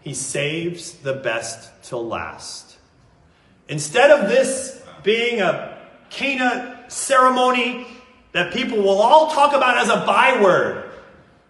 he 0.00 0.14
saves 0.14 0.92
the 0.92 1.14
best 1.14 1.70
till 1.82 2.06
last. 2.06 2.76
Instead 3.68 4.10
of 4.10 4.28
this 4.28 4.82
being 5.02 5.40
a 5.40 5.78
Cana 6.10 6.84
ceremony 6.88 7.86
that 8.32 8.52
people 8.52 8.78
will 8.78 9.00
all 9.00 9.30
talk 9.30 9.54
about 9.54 9.78
as 9.78 9.88
a 9.88 10.04
byword, 10.06 10.90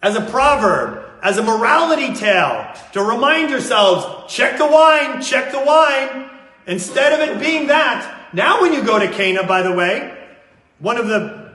as 0.03 0.17
a 0.17 0.21
proverb, 0.23 1.05
as 1.23 1.39
a 1.39 1.43
morality 1.43 2.15
tale, 2.15 2.67
to 2.93 3.03
remind 3.03 3.51
yourselves, 3.51 4.33
check 4.33 4.59
the 4.59 4.67
wine, 4.67 5.21
check 5.21 5.53
the 5.53 5.61
wine. 5.61 6.31
Instead 6.67 7.13
of 7.13 7.29
it 7.29 7.41
being 7.41 7.67
that, 7.69 8.18
now 8.33 8.63
when 8.63 8.73
you 8.73 8.85
go 8.85 8.99
to 8.99 9.11
Cana, 9.11 9.47
by 9.47 9.63
the 9.63 9.73
way, 9.73 10.17
one 10.79 10.97
of 10.97 11.09
the 11.09 11.53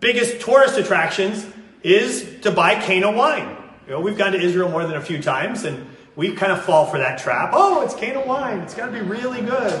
biggest 0.00 0.40
tourist 0.40 0.78
attractions 0.78 1.46
is 1.82 2.40
to 2.42 2.50
buy 2.50 2.74
Cana 2.80 3.10
wine. 3.10 3.56
You 3.86 3.92
know, 3.92 4.00
we've 4.00 4.16
gone 4.16 4.32
to 4.32 4.40
Israel 4.40 4.70
more 4.70 4.86
than 4.86 4.96
a 4.96 5.00
few 5.00 5.20
times, 5.20 5.64
and 5.64 5.86
we 6.16 6.32
kind 6.34 6.52
of 6.52 6.62
fall 6.64 6.86
for 6.86 6.98
that 6.98 7.18
trap. 7.18 7.50
Oh, 7.52 7.82
it's 7.82 7.94
Cana 7.94 8.24
wine. 8.24 8.60
It's 8.60 8.74
got 8.74 8.86
to 8.86 8.92
be 8.92 9.00
really 9.00 9.42
good. 9.42 9.72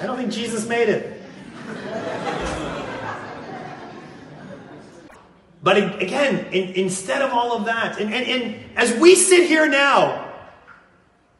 I 0.00 0.06
don't 0.06 0.16
think 0.16 0.32
Jesus 0.32 0.66
made 0.66 0.88
it. 0.88 1.20
But 5.62 6.00
again, 6.00 6.46
in, 6.52 6.74
instead 6.74 7.20
of 7.20 7.32
all 7.32 7.52
of 7.52 7.66
that, 7.66 8.00
and, 8.00 8.14
and, 8.14 8.26
and 8.26 8.64
as 8.76 8.94
we 8.98 9.14
sit 9.14 9.46
here 9.46 9.68
now, 9.68 10.32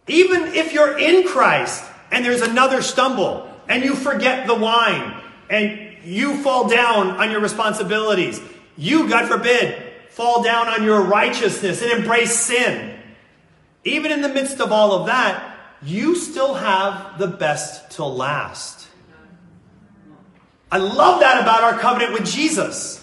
even 0.09 0.49
if 0.49 0.75
you're 0.75 0.99
in 0.99 1.27
Christ 1.27 1.85
and 2.11 2.25
there's 2.25 2.43
another 2.43 2.83
stumble 2.83 3.51
and 3.69 3.85
you 3.85 3.95
forget 3.95 4.47
the 4.47 4.55
wine 4.55 5.21
and 5.49 5.97
you 6.05 6.43
fall 6.43 6.69
down 6.69 7.09
on 7.21 7.31
your 7.31 7.41
responsibilities, 7.41 8.41
you, 8.77 9.09
God 9.09 9.29
forbid, 9.29 9.83
fall 10.09 10.43
down 10.43 10.69
on 10.69 10.83
your 10.83 11.03
righteousness 11.03 11.83
and 11.83 11.93
embrace 11.93 12.39
sin. 12.39 12.99
Even 13.85 14.13
in 14.13 14.23
the 14.23 14.29
midst 14.29 14.61
of 14.61 14.73
all 14.73 14.93
of 14.93 15.07
that, 15.07 15.57
you 15.83 16.15
still 16.15 16.55
have 16.55 17.19
the 17.19 17.27
best 17.27 17.93
to 17.93 18.05
last. 18.05 18.89
I 20.71 20.79
love 20.79 21.21
that 21.21 21.43
about 21.43 21.63
our 21.65 21.79
covenant 21.79 22.13
with 22.13 22.27
Jesus. 22.27 22.99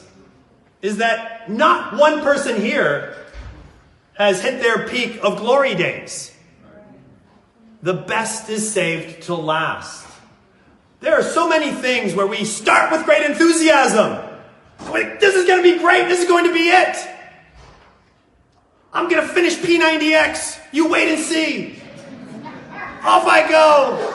Is 0.82 0.98
that 0.98 1.50
not 1.50 1.96
one 1.98 2.22
person 2.22 2.62
here 2.62 3.16
has 4.14 4.42
hit 4.42 4.62
their 4.62 4.88
peak 4.88 5.20
of 5.24 5.38
glory 5.38 5.76
days. 5.76 6.37
The 7.82 7.94
best 7.94 8.50
is 8.50 8.72
saved 8.72 9.24
to 9.24 9.36
last. 9.36 10.06
There 11.00 11.14
are 11.14 11.24
so 11.24 11.48
many 11.48 11.72
things 11.72 12.16
where 12.16 12.26
we 12.26 12.44
start 12.44 12.92
with 12.92 13.06
great 13.06 13.24
enthusiasm. 13.30 14.24
This 15.20 15.36
is 15.36 15.46
going 15.46 15.64
to 15.64 15.74
be 15.74 15.80
great. 15.80 16.08
This 16.08 16.22
is 16.22 16.28
going 16.28 16.46
to 16.46 16.54
be 16.54 16.70
it. 16.70 16.98
I'm 18.94 19.10
going 19.10 19.22
to 19.22 19.28
finish 19.28 19.58
P90X. 19.58 20.60
You 20.72 20.90
wait 20.90 21.10
and 21.10 21.20
see. 21.20 21.80
Off 23.04 23.26
I 23.26 23.48
go. 23.48 24.14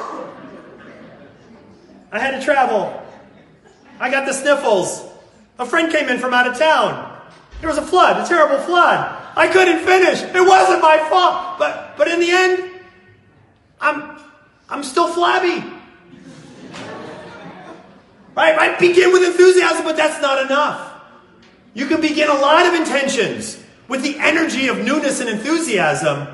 I 2.11 2.19
had 2.19 2.33
to 2.39 2.45
travel. 2.45 3.01
I 4.01 4.11
got 4.11 4.27
the 4.27 4.33
sniffles. 4.33 5.09
A 5.59 5.67
friend 5.67 5.93
came 5.93 6.09
in 6.09 6.19
from 6.19 6.35
out 6.35 6.49
of 6.49 6.59
town. 6.59 7.11
There 7.61 7.69
was 7.69 7.79
a 7.79 7.83
flood, 7.83 8.25
a 8.25 8.29
terrible 8.29 8.59
flood. 8.59 9.17
I 9.37 9.47
couldn't 9.47 9.85
finish. 9.85 10.21
It 10.23 10.47
wasn't 10.47 10.83
my 10.83 10.99
fault. 11.09 11.59
But 11.59 11.97
but 11.97 12.09
in 12.09 12.19
the 12.19 12.31
end, 12.31 12.72
I'm 13.83 14.19
I'm 14.69 14.85
still 14.85 15.09
flabby. 15.09 15.63
Right? 18.35 18.57
I 18.57 18.79
begin 18.79 19.13
with 19.13 19.25
enthusiasm, 19.25 19.85
but 19.85 19.97
that's 19.97 20.23
not 20.23 20.47
enough. 20.47 21.03
You 21.75 21.87
can 21.87 22.01
begin 22.01 22.31
a 22.31 22.35
lot 22.35 22.67
of 22.67 22.75
intentions 22.75 23.63
with 23.89 24.03
the 24.03 24.19
energy 24.19 24.69
of 24.69 24.79
newness 24.79 25.21
and 25.21 25.29
enthusiasm. 25.29 26.29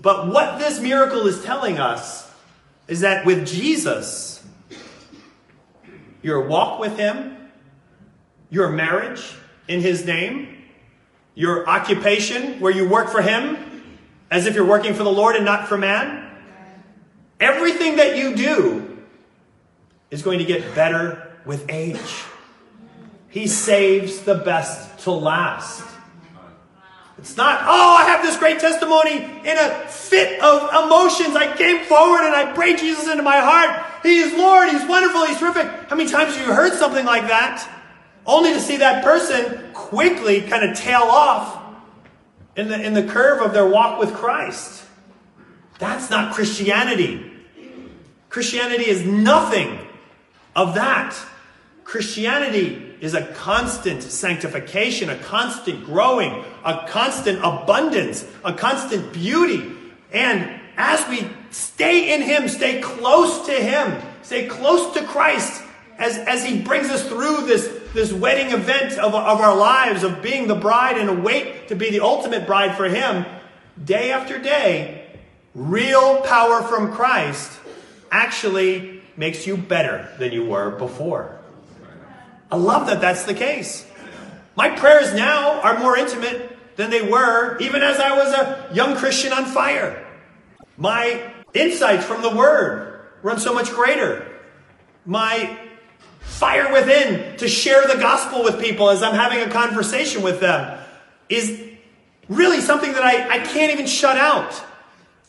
But 0.00 0.28
what 0.28 0.58
this 0.58 0.80
miracle 0.80 1.26
is 1.26 1.44
telling 1.44 1.78
us 1.78 2.30
is 2.88 3.00
that 3.00 3.26
with 3.26 3.46
Jesus, 3.46 4.42
your 6.22 6.46
walk 6.46 6.80
with 6.80 6.96
Him, 6.96 7.36
your 8.48 8.70
marriage 8.70 9.34
in 9.68 9.80
His 9.80 10.06
name, 10.06 10.64
your 11.34 11.68
occupation 11.68 12.60
where 12.60 12.72
you 12.72 12.88
work 12.88 13.10
for 13.10 13.20
Him 13.20 13.58
as 14.30 14.46
if 14.46 14.54
you're 14.54 14.66
working 14.66 14.94
for 14.94 15.02
the 15.02 15.12
Lord 15.12 15.36
and 15.36 15.44
not 15.44 15.68
for 15.68 15.76
man, 15.76 16.21
everything 17.42 17.96
that 17.96 18.16
you 18.16 18.34
do 18.34 18.98
is 20.10 20.22
going 20.22 20.38
to 20.38 20.44
get 20.44 20.74
better 20.74 21.36
with 21.44 21.68
age. 21.68 22.24
He 23.28 23.46
saves 23.46 24.20
the 24.20 24.36
best 24.36 25.00
to 25.00 25.10
last. 25.10 25.82
It's 27.18 27.36
not, 27.36 27.60
oh, 27.62 27.96
I 27.98 28.04
have 28.04 28.22
this 28.22 28.36
great 28.36 28.58
testimony 28.58 29.16
in 29.16 29.58
a 29.58 29.86
fit 29.88 30.42
of 30.42 30.84
emotions. 30.84 31.36
I 31.36 31.54
came 31.56 31.84
forward 31.84 32.26
and 32.26 32.34
I 32.34 32.52
prayed 32.52 32.78
Jesus 32.78 33.08
into 33.08 33.22
my 33.22 33.38
heart. 33.38 33.86
He 34.02 34.18
is 34.18 34.32
Lord. 34.34 34.68
He's 34.70 34.84
wonderful. 34.86 35.26
He's 35.26 35.38
terrific. 35.38 35.66
How 35.88 35.96
many 35.96 36.10
times 36.10 36.36
have 36.36 36.46
you 36.46 36.52
heard 36.52 36.72
something 36.74 37.04
like 37.04 37.28
that? 37.28 37.68
Only 38.26 38.52
to 38.52 38.60
see 38.60 38.78
that 38.78 39.04
person 39.04 39.72
quickly 39.72 40.42
kind 40.42 40.68
of 40.68 40.76
tail 40.76 41.02
off 41.02 41.62
in 42.56 42.68
the, 42.68 42.80
in 42.80 42.92
the 42.94 43.04
curve 43.04 43.40
of 43.40 43.52
their 43.52 43.66
walk 43.68 43.98
with 43.98 44.12
Christ. 44.14 44.84
That's 45.78 46.10
not 46.10 46.34
Christianity. 46.34 47.31
Christianity 48.32 48.88
is 48.88 49.04
nothing 49.04 49.78
of 50.56 50.76
that. 50.76 51.14
Christianity 51.84 52.96
is 53.02 53.12
a 53.12 53.26
constant 53.26 54.02
sanctification, 54.02 55.10
a 55.10 55.18
constant 55.18 55.84
growing, 55.84 56.42
a 56.64 56.86
constant 56.88 57.40
abundance, 57.40 58.26
a 58.42 58.54
constant 58.54 59.12
beauty. 59.12 59.70
And 60.12 60.58
as 60.78 61.06
we 61.10 61.28
stay 61.50 62.14
in 62.14 62.22
Him, 62.22 62.48
stay 62.48 62.80
close 62.80 63.44
to 63.48 63.52
Him, 63.52 64.00
stay 64.22 64.46
close 64.46 64.94
to 64.94 65.04
Christ, 65.04 65.62
as, 65.98 66.16
as 66.16 66.42
He 66.42 66.58
brings 66.58 66.88
us 66.88 67.06
through 67.06 67.44
this, 67.44 67.68
this 67.92 68.14
wedding 68.14 68.54
event 68.54 68.92
of, 68.92 69.14
of 69.14 69.42
our 69.42 69.54
lives, 69.54 70.04
of 70.04 70.22
being 70.22 70.48
the 70.48 70.54
bride 70.54 70.96
and 70.96 71.10
await 71.10 71.68
to 71.68 71.76
be 71.76 71.90
the 71.90 72.00
ultimate 72.00 72.46
bride 72.46 72.78
for 72.78 72.88
Him, 72.88 73.26
day 73.84 74.10
after 74.10 74.38
day, 74.38 75.06
real 75.54 76.22
power 76.22 76.62
from 76.62 76.94
Christ 76.94 77.58
actually 78.12 79.02
makes 79.16 79.46
you 79.46 79.56
better 79.56 80.08
than 80.18 80.32
you 80.32 80.44
were 80.44 80.70
before. 80.70 81.40
I 82.50 82.56
love 82.56 82.86
that 82.86 83.00
that's 83.00 83.24
the 83.24 83.34
case. 83.34 83.86
My 84.54 84.68
prayers 84.68 85.14
now 85.14 85.60
are 85.62 85.78
more 85.78 85.96
intimate 85.96 86.76
than 86.76 86.90
they 86.90 87.02
were 87.02 87.58
even 87.58 87.82
as 87.82 87.98
I 87.98 88.16
was 88.16 88.32
a 88.32 88.70
young 88.74 88.96
Christian 88.96 89.32
on 89.32 89.46
fire. 89.46 90.06
My 90.76 91.32
insights 91.54 92.04
from 92.04 92.22
the 92.22 92.34
Word 92.34 93.06
run 93.22 93.38
so 93.38 93.54
much 93.54 93.70
greater. 93.70 94.28
My 95.06 95.58
fire 96.20 96.72
within 96.72 97.36
to 97.38 97.48
share 97.48 97.86
the 97.88 98.00
gospel 98.00 98.44
with 98.44 98.60
people 98.60 98.90
as 98.90 99.02
I'm 99.02 99.14
having 99.14 99.40
a 99.40 99.50
conversation 99.50 100.22
with 100.22 100.40
them 100.40 100.78
is 101.28 101.60
really 102.28 102.60
something 102.60 102.92
that 102.92 103.02
I, 103.02 103.36
I 103.36 103.38
can't 103.38 103.72
even 103.72 103.86
shut 103.86 104.16
out. 104.16 104.62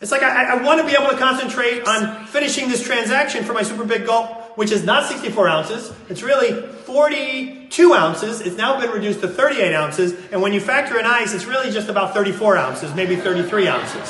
It's 0.04 0.12
like 0.12 0.22
I, 0.22 0.58
I 0.58 0.62
want 0.62 0.80
to 0.80 0.86
be 0.86 0.94
able 0.94 1.10
to 1.10 1.18
concentrate 1.18 1.88
on 1.88 2.28
finishing 2.28 2.70
this 2.70 2.84
transaction 2.86 3.44
for 3.44 3.54
my 3.54 3.64
super 3.64 3.86
big 3.86 4.06
gulp 4.06 4.44
which 4.56 4.72
is 4.72 4.84
not 4.84 5.08
64 5.08 5.48
ounces. 5.48 5.92
It's 6.10 6.22
really 6.22 6.62
42 6.62 7.94
ounces. 7.94 8.42
It's 8.42 8.56
now 8.56 8.80
been 8.80 8.92
reduced 8.92 9.22
to 9.22 9.28
38 9.28 9.74
ounces. 9.74 10.14
And 10.32 10.42
when 10.42 10.54
you 10.54 10.60
factor 10.60 11.00
in 11.00 11.06
ice, 11.06 11.34
it's 11.34 11.46
really 11.46 11.72
just 11.72 11.90
about 11.90 12.14
34 12.14 12.58
ounces, 12.58 12.94
maybe 12.94 13.16
33 13.16 13.68
ounces. 13.68 14.10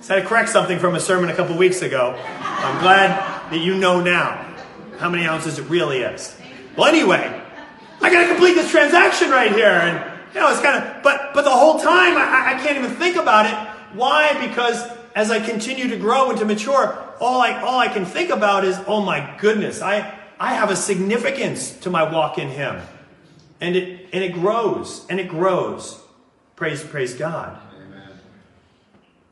So 0.00 0.14
I 0.14 0.16
had 0.16 0.22
to 0.22 0.28
correct 0.28 0.48
something 0.48 0.78
from 0.78 0.94
a 0.94 1.00
sermon 1.00 1.30
a 1.30 1.36
couple 1.36 1.56
weeks 1.56 1.82
ago. 1.82 2.18
I'm 2.40 2.80
glad 2.80 3.10
that 3.50 3.60
you 3.60 3.76
know 3.76 4.02
now 4.02 4.46
how 4.98 5.08
many 5.08 5.26
ounces 5.26 5.58
it 5.58 5.68
really 5.68 5.98
is. 5.98 6.36
Well, 6.76 6.86
anyway, 6.86 7.42
I 8.00 8.12
got 8.12 8.22
to 8.22 8.28
complete 8.28 8.54
this 8.54 8.70
transaction 8.70 9.30
right 9.30 9.52
here. 9.52 9.66
And, 9.66 10.20
you 10.34 10.40
know, 10.40 10.50
it's 10.50 10.60
kind 10.60 10.82
of, 10.82 11.02
but, 11.02 11.32
but 11.32 11.42
the 11.42 11.50
whole 11.50 11.78
time 11.78 12.16
I, 12.16 12.54
I 12.56 12.60
can't 12.62 12.76
even 12.76 12.90
think 12.92 13.16
about 13.16 13.46
it. 13.46 13.79
Why? 13.92 14.46
Because 14.46 14.82
as 15.14 15.30
I 15.30 15.40
continue 15.40 15.88
to 15.88 15.96
grow 15.96 16.30
and 16.30 16.38
to 16.38 16.44
mature, 16.44 16.98
all 17.20 17.40
I, 17.40 17.60
all 17.60 17.78
I 17.78 17.88
can 17.88 18.04
think 18.04 18.30
about 18.30 18.64
is, 18.64 18.78
oh 18.86 19.02
my 19.02 19.36
goodness, 19.38 19.82
I, 19.82 20.18
I 20.38 20.54
have 20.54 20.70
a 20.70 20.76
significance 20.76 21.72
to 21.80 21.90
my 21.90 22.10
walk 22.10 22.38
in 22.38 22.48
Him. 22.48 22.80
And 23.60 23.76
it, 23.76 24.08
and 24.12 24.24
it 24.24 24.32
grows 24.32 25.06
and 25.10 25.20
it 25.20 25.28
grows. 25.28 26.00
Praise, 26.56 26.82
praise 26.82 27.14
God. 27.14 27.58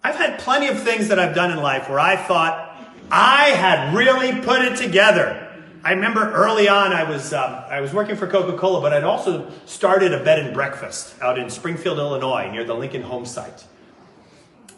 I've 0.02 0.16
had 0.16 0.38
plenty 0.38 0.68
of 0.68 0.80
things 0.82 1.08
that 1.08 1.18
I've 1.18 1.34
done 1.34 1.50
in 1.50 1.58
life 1.58 1.88
where 1.88 1.98
I 1.98 2.16
thought 2.16 2.76
I 3.10 3.50
had 3.50 3.94
really 3.94 4.40
put 4.42 4.62
it 4.62 4.76
together. 4.76 5.44
I 5.82 5.92
remember 5.92 6.32
early 6.32 6.68
on 6.68 6.92
I 6.92 7.08
was 7.08 7.32
um, 7.32 7.62
I 7.68 7.80
was 7.80 7.92
working 7.92 8.16
for 8.16 8.26
Coca 8.26 8.56
Cola, 8.56 8.80
but 8.80 8.92
I'd 8.92 9.04
also 9.04 9.50
started 9.64 10.12
a 10.12 10.22
bed 10.22 10.38
and 10.38 10.54
breakfast 10.54 11.14
out 11.20 11.38
in 11.38 11.48
Springfield, 11.50 11.98
Illinois, 11.98 12.50
near 12.50 12.64
the 12.64 12.74
Lincoln 12.74 13.02
home 13.02 13.24
site. 13.24 13.64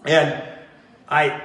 And 0.05 0.43
I 1.09 1.41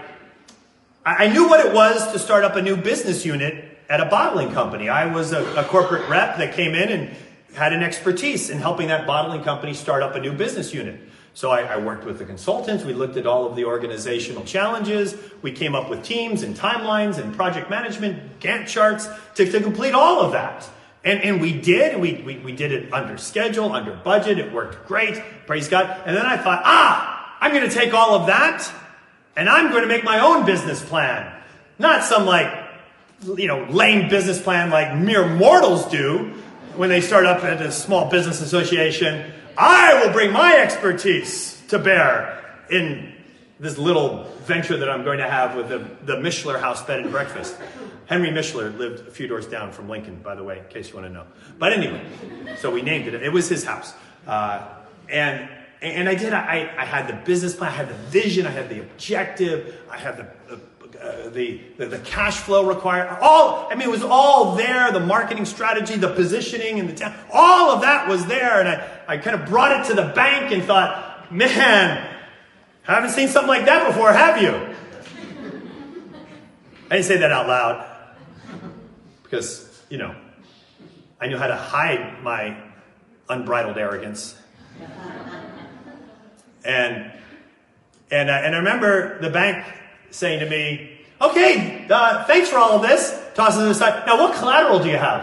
I 1.05 1.27
knew 1.27 1.47
what 1.47 1.63
it 1.63 1.71
was 1.71 2.11
to 2.13 2.19
start 2.19 2.43
up 2.43 2.55
a 2.55 2.61
new 2.63 2.75
business 2.75 3.25
unit 3.25 3.77
at 3.87 3.99
a 3.99 4.05
bottling 4.05 4.51
company. 4.51 4.89
I 4.89 5.05
was 5.05 5.33
a, 5.33 5.45
a 5.55 5.63
corporate 5.63 6.09
rep 6.09 6.37
that 6.39 6.55
came 6.55 6.73
in 6.73 6.89
and 6.89 7.15
had 7.53 7.73
an 7.73 7.83
expertise 7.83 8.49
in 8.49 8.57
helping 8.57 8.87
that 8.87 9.05
bottling 9.05 9.43
company 9.43 9.75
start 9.75 10.01
up 10.01 10.15
a 10.15 10.19
new 10.19 10.33
business 10.33 10.73
unit. 10.73 10.99
So 11.35 11.51
I, 11.51 11.61
I, 11.61 11.77
worked 11.77 12.05
with 12.05 12.17
the 12.17 12.25
consultants. 12.25 12.83
We 12.83 12.93
looked 12.93 13.17
at 13.17 13.27
all 13.27 13.45
of 13.45 13.55
the 13.55 13.65
organizational 13.65 14.45
challenges. 14.45 15.15
We 15.43 15.51
came 15.51 15.75
up 15.75 15.89
with 15.89 16.01
teams 16.01 16.41
and 16.41 16.55
timelines 16.55 17.19
and 17.19 17.35
project 17.35 17.69
management, 17.69 18.39
Gantt 18.39 18.67
charts 18.67 19.07
to, 19.35 19.51
to 19.51 19.61
complete 19.61 19.93
all 19.93 20.21
of 20.21 20.31
that. 20.31 20.67
And, 21.03 21.21
and 21.21 21.39
we 21.39 21.53
did, 21.53 21.99
we, 21.99 22.23
we, 22.25 22.37
we 22.37 22.51
did 22.51 22.71
it 22.71 22.91
under 22.91 23.17
schedule, 23.17 23.73
under 23.73 23.93
budget. 23.93 24.39
It 24.39 24.51
worked 24.51 24.87
great. 24.87 25.21
Praise 25.45 25.67
God. 25.67 26.01
And 26.05 26.17
then 26.17 26.25
I 26.25 26.37
thought, 26.37 26.61
ah, 26.65 27.14
I'm 27.45 27.53
going 27.53 27.69
to 27.69 27.75
take 27.75 27.93
all 27.93 28.15
of 28.15 28.25
that 28.25 28.73
and 29.35 29.47
I'm 29.47 29.69
going 29.69 29.83
to 29.83 29.87
make 29.87 30.03
my 30.03 30.19
own 30.19 30.47
business 30.47 30.83
plan. 30.83 31.31
Not 31.77 32.03
some 32.03 32.25
like, 32.25 32.51
you 33.37 33.45
know, 33.45 33.65
lame 33.69 34.09
business 34.09 34.41
plan 34.41 34.71
like 34.71 34.97
mere 34.97 35.27
mortals 35.27 35.85
do 35.85 36.33
when 36.75 36.89
they 36.89 37.01
start 37.01 37.27
up 37.27 37.43
at 37.43 37.61
a 37.61 37.71
small 37.71 38.09
business 38.09 38.41
association 38.41 39.31
I 39.57 40.03
will 40.03 40.11
bring 40.11 40.33
my 40.33 40.57
expertise 40.57 41.61
to 41.67 41.77
bear 41.77 42.43
in 42.71 43.13
this 43.59 43.77
little 43.77 44.23
venture 44.45 44.77
that 44.77 44.89
I'm 44.89 45.03
going 45.03 45.19
to 45.19 45.29
have 45.29 45.55
with 45.55 45.69
the, 45.69 45.87
the 46.03 46.19
Mishler 46.19 46.59
House 46.59 46.83
Bed 46.83 47.01
and 47.01 47.11
Breakfast. 47.11 47.55
Henry 48.07 48.29
Mishler 48.29 48.75
lived 48.75 49.07
a 49.07 49.11
few 49.11 49.27
doors 49.27 49.45
down 49.45 49.71
from 49.71 49.87
Lincoln, 49.87 50.17
by 50.17 50.33
the 50.33 50.43
way, 50.43 50.57
in 50.57 50.65
case 50.65 50.89
you 50.89 50.95
want 50.95 51.07
to 51.07 51.13
know. 51.13 51.25
But 51.59 51.73
anyway, 51.73 52.01
so 52.57 52.71
we 52.71 52.81
named 52.81 53.07
it. 53.07 53.13
It 53.13 53.31
was 53.31 53.47
his 53.47 53.63
house. 53.63 53.93
Uh, 54.25 54.67
and 55.07 55.47
and 55.81 56.09
I 56.09 56.15
did. 56.15 56.33
I, 56.33 56.73
I 56.77 56.85
had 56.85 57.07
the 57.07 57.13
business 57.13 57.55
plan, 57.55 57.71
I 57.71 57.75
had 57.75 57.89
the 57.89 57.93
vision, 57.93 58.47
I 58.47 58.51
had 58.51 58.69
the 58.69 58.79
objective, 58.79 59.81
I 59.89 59.97
had 59.97 60.17
the, 60.17 60.59
uh, 60.99 61.29
the, 61.29 61.61
the, 61.77 61.85
the 61.87 61.99
cash 61.99 62.37
flow 62.37 62.67
required. 62.67 63.17
All 63.21 63.67
I 63.69 63.75
mean, 63.75 63.87
it 63.87 63.91
was 63.91 64.03
all 64.03 64.55
there. 64.55 64.91
The 64.91 64.99
marketing 64.99 65.45
strategy, 65.45 65.95
the 65.95 66.13
positioning, 66.13 66.79
and 66.79 66.89
the 66.89 66.93
town. 66.93 67.13
All 67.31 67.71
of 67.71 67.81
that 67.81 68.07
was 68.07 68.25
there, 68.25 68.59
and 68.59 68.69
I 68.69 68.89
I 69.07 69.17
kind 69.17 69.39
of 69.39 69.47
brought 69.47 69.79
it 69.79 69.87
to 69.89 69.93
the 69.93 70.13
bank 70.13 70.51
and 70.51 70.63
thought, 70.63 71.31
man, 71.31 72.11
haven't 72.83 73.11
seen 73.11 73.27
something 73.27 73.49
like 73.49 73.65
that 73.65 73.87
before, 73.87 74.11
have 74.13 74.41
you? 74.41 74.75
I 76.89 76.95
didn't 76.95 77.05
say 77.05 77.17
that 77.17 77.31
out 77.31 77.47
loud 77.47 77.85
because 79.23 79.83
you 79.89 79.97
know 79.97 80.15
I 81.19 81.27
knew 81.27 81.37
how 81.37 81.47
to 81.47 81.55
hide 81.55 82.21
my 82.21 82.57
unbridled 83.27 83.77
arrogance. 83.77 84.37
And 86.65 87.11
and 88.11 88.29
uh, 88.29 88.33
and 88.33 88.55
I 88.55 88.57
remember 88.57 89.19
the 89.19 89.29
bank 89.29 89.65
saying 90.11 90.39
to 90.39 90.49
me, 90.49 90.95
Okay, 91.21 91.87
uh, 91.89 92.25
thanks 92.25 92.49
for 92.49 92.57
all 92.57 92.73
of 92.73 92.81
this. 92.81 93.21
Tosses 93.35 93.63
it 93.63 93.71
aside. 93.71 94.05
Now, 94.05 94.19
what 94.19 94.35
collateral 94.35 94.79
do 94.79 94.89
you 94.89 94.97
have? 94.97 95.21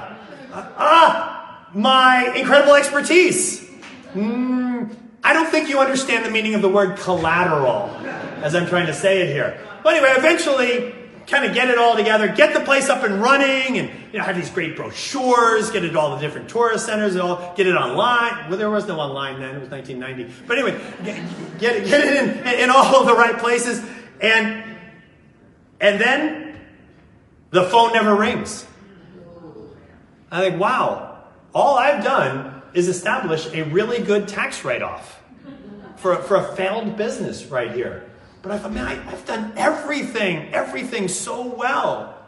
Uh, 0.52 0.68
ah, 0.78 1.68
my 1.74 2.32
incredible 2.34 2.74
expertise. 2.74 3.70
Mm, 4.14 4.94
I 5.22 5.32
don't 5.32 5.48
think 5.48 5.68
you 5.68 5.80
understand 5.80 6.24
the 6.24 6.30
meaning 6.30 6.54
of 6.54 6.62
the 6.62 6.68
word 6.68 6.98
collateral 6.98 7.90
as 8.42 8.54
I'm 8.54 8.66
trying 8.66 8.86
to 8.86 8.94
say 8.94 9.22
it 9.22 9.28
here. 9.28 9.58
But 9.82 9.94
anyway, 9.94 10.14
eventually, 10.16 10.94
kind 11.26 11.44
of 11.44 11.54
get 11.54 11.68
it 11.68 11.78
all 11.78 11.96
together, 11.96 12.28
get 12.28 12.54
the 12.54 12.60
place 12.60 12.88
up 12.88 13.04
and 13.04 13.20
running, 13.20 13.78
and 13.78 13.90
you 14.12 14.18
know, 14.18 14.24
have 14.24 14.36
these 14.36 14.50
great 14.50 14.76
brochures, 14.76 15.70
get 15.70 15.84
it 15.84 15.90
to 15.90 15.98
all 15.98 16.14
the 16.14 16.20
different 16.20 16.48
tourist 16.48 16.86
centers, 16.86 17.16
all, 17.16 17.54
get 17.56 17.66
it 17.66 17.74
online. 17.74 18.48
Well, 18.48 18.58
there 18.58 18.70
was 18.70 18.86
no 18.86 18.98
online 18.98 19.40
then; 19.40 19.54
it 19.54 19.60
was 19.60 19.70
1990. 19.70 20.46
But 20.46 20.58
anyway, 20.58 20.80
get, 21.04 21.58
get 21.58 21.76
it, 21.76 21.86
get 21.86 22.04
it 22.04 22.46
in, 22.46 22.60
in 22.64 22.70
all 22.70 23.04
the 23.04 23.14
right 23.14 23.38
places, 23.38 23.82
and 24.20 24.64
and 25.80 26.00
then 26.00 26.60
the 27.50 27.64
phone 27.64 27.92
never 27.92 28.14
rings. 28.14 28.66
I 30.30 30.40
think, 30.40 30.60
wow, 30.60 31.24
all 31.54 31.76
I've 31.76 32.02
done 32.02 32.62
is 32.72 32.88
establish 32.88 33.46
a 33.52 33.62
really 33.64 34.02
good 34.02 34.26
tax 34.26 34.64
write 34.64 34.80
off 34.80 35.20
for, 35.96 36.16
for 36.16 36.36
a 36.36 36.56
failed 36.56 36.96
business 36.96 37.44
right 37.46 37.70
here. 37.70 38.10
But 38.42 38.52
I 38.52 38.58
thought, 38.58 38.72
man, 38.72 38.86
I, 38.86 38.94
have 38.94 39.24
done 39.24 39.52
everything, 39.56 40.52
everything 40.52 41.08
so 41.08 41.46
well. 41.46 42.18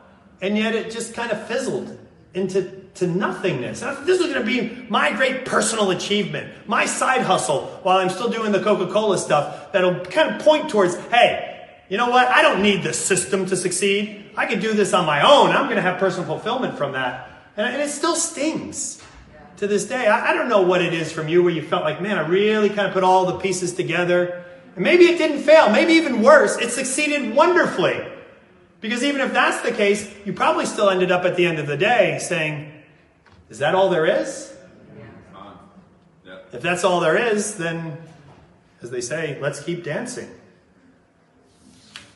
And 0.40 0.56
yet 0.56 0.74
it 0.74 0.90
just 0.92 1.14
kind 1.14 1.32
of 1.32 1.46
fizzled 1.46 1.98
into 2.34 2.84
to 2.94 3.06
nothingness. 3.08 3.80
this 3.80 4.20
is 4.20 4.32
going 4.32 4.34
to 4.34 4.44
be 4.44 4.86
my 4.88 5.12
great 5.12 5.44
personal 5.44 5.90
achievement, 5.90 6.52
my 6.68 6.86
side 6.86 7.22
hustle 7.22 7.66
while 7.82 7.98
I'm 7.98 8.08
still 8.08 8.30
doing 8.30 8.52
the 8.52 8.62
Coca 8.62 8.92
Cola 8.92 9.18
stuff 9.18 9.72
that'll 9.72 10.04
kind 10.04 10.34
of 10.34 10.42
point 10.42 10.70
towards, 10.70 10.96
hey, 11.08 11.68
you 11.88 11.96
know 11.96 12.10
what? 12.10 12.28
I 12.28 12.42
don't 12.42 12.62
need 12.62 12.82
the 12.82 12.92
system 12.92 13.46
to 13.46 13.56
succeed. 13.56 14.30
I 14.36 14.46
can 14.46 14.60
do 14.60 14.72
this 14.74 14.94
on 14.94 15.06
my 15.06 15.22
own. 15.22 15.50
I'm 15.50 15.64
going 15.64 15.76
to 15.76 15.82
have 15.82 15.98
personal 15.98 16.26
fulfillment 16.26 16.78
from 16.78 16.92
that. 16.92 17.30
And, 17.56 17.66
and 17.66 17.82
it 17.82 17.90
still 17.90 18.16
stings 18.16 19.02
to 19.56 19.66
this 19.66 19.86
day. 19.86 20.06
I, 20.06 20.30
I, 20.30 20.34
don't 20.34 20.48
know 20.48 20.62
what 20.62 20.80
it 20.80 20.92
is 20.92 21.12
from 21.12 21.28
you 21.28 21.42
where 21.42 21.52
you 21.52 21.62
felt 21.62 21.84
like, 21.84 22.00
man, 22.00 22.18
I 22.18 22.26
really 22.26 22.68
kind 22.68 22.86
of 22.86 22.92
put 22.92 23.04
all 23.04 23.26
the 23.26 23.38
pieces 23.38 23.74
together. 23.74 24.44
And 24.74 24.84
maybe 24.84 25.04
it 25.04 25.18
didn't 25.18 25.42
fail. 25.42 25.70
Maybe 25.70 25.94
even 25.94 26.22
worse, 26.22 26.56
it 26.56 26.70
succeeded 26.70 27.34
wonderfully. 27.34 28.04
Because 28.80 29.02
even 29.02 29.20
if 29.20 29.32
that's 29.32 29.62
the 29.62 29.72
case, 29.72 30.12
you 30.24 30.32
probably 30.32 30.66
still 30.66 30.90
ended 30.90 31.10
up 31.10 31.24
at 31.24 31.36
the 31.36 31.46
end 31.46 31.58
of 31.58 31.66
the 31.66 31.76
day 31.76 32.18
saying, 32.20 32.70
is 33.48 33.58
that 33.60 33.74
all 33.74 33.88
there 33.88 34.04
is? 34.04 34.52
Yeah. 36.26 36.38
If 36.52 36.60
that's 36.60 36.84
all 36.84 37.00
there 37.00 37.16
is, 37.16 37.56
then, 37.56 37.96
as 38.82 38.90
they 38.90 39.00
say, 39.00 39.38
let's 39.40 39.62
keep 39.62 39.84
dancing. 39.84 40.28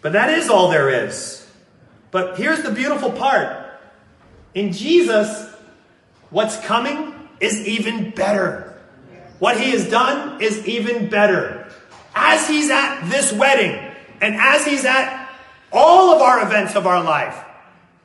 But 0.02 0.12
that 0.12 0.30
is 0.30 0.48
all 0.48 0.70
there 0.70 1.06
is. 1.06 1.46
But 2.10 2.38
here's 2.38 2.62
the 2.62 2.70
beautiful 2.70 3.12
part 3.12 3.68
in 4.54 4.72
Jesus, 4.72 5.48
what's 6.30 6.58
coming 6.66 7.14
is 7.40 7.66
even 7.66 8.10
better. 8.10 8.78
What 9.38 9.60
he 9.60 9.70
has 9.70 9.88
done 9.88 10.40
is 10.40 10.66
even 10.66 11.08
better. 11.08 11.57
As 12.14 12.48
he's 12.48 12.70
at 12.70 13.08
this 13.08 13.32
wedding, 13.32 13.78
and 14.20 14.34
as 14.34 14.64
he's 14.64 14.84
at 14.84 15.30
all 15.72 16.14
of 16.14 16.22
our 16.22 16.44
events 16.46 16.74
of 16.74 16.86
our 16.86 17.02
life, 17.02 17.44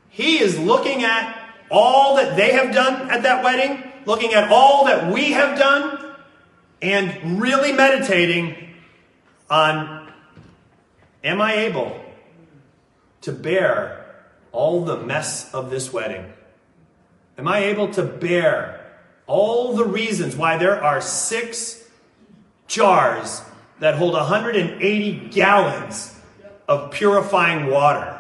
he 0.10 0.40
is 0.40 0.60
looking 0.60 1.04
at 1.04 1.40
all 1.72 2.18
that 2.18 2.36
they 2.36 2.52
have 2.52 2.74
done 2.74 3.10
at 3.10 3.24
that 3.24 3.44
wedding, 3.44 3.92
looking 4.06 4.34
at 4.34 4.52
all 4.52 4.86
that 4.86 5.12
we 5.12 5.32
have 5.32 5.58
done, 5.58 6.16
and 6.82 7.42
really 7.42 7.72
meditating 7.72 8.56
on 9.50 10.04
Am 11.24 11.42
I 11.42 11.56
able 11.56 12.04
to 13.22 13.32
bear 13.32 14.26
all 14.52 14.84
the 14.84 14.98
mess 14.98 15.54
of 15.54 15.70
this 15.70 15.94
wedding? 15.94 16.26
Am 17.38 17.48
I 17.48 17.60
able 17.60 17.88
to 17.94 18.04
bear 18.04 18.86
all 19.26 19.74
the 19.74 19.86
reasons 19.86 20.36
why 20.36 20.58
there 20.58 20.84
are 20.84 21.00
six 21.00 21.88
jars 22.68 23.42
that 23.80 23.96
hold 23.96 24.14
180 24.14 25.30
gallons 25.30 26.20
of 26.68 26.92
purifying 26.92 27.70
water 27.70 28.20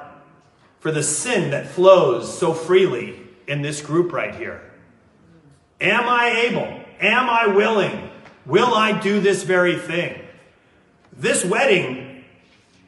for 0.79 0.91
the 0.91 1.03
sin 1.03 1.51
that 1.51 1.67
flows 1.67 2.37
so 2.37 2.53
freely 2.53 3.19
in 3.47 3.61
this 3.61 3.81
group 3.81 4.11
right 4.11 4.35
here? 4.35 4.61
Am 5.79 6.07
I 6.07 6.47
able? 6.47 6.81
Am 6.99 7.29
I 7.29 7.47
willing? 7.47 8.09
Will 8.45 8.73
I 8.73 8.99
do 8.99 9.19
this 9.19 9.43
very 9.43 9.77
thing? 9.77 10.19
This 11.11 11.45
wedding 11.45 12.25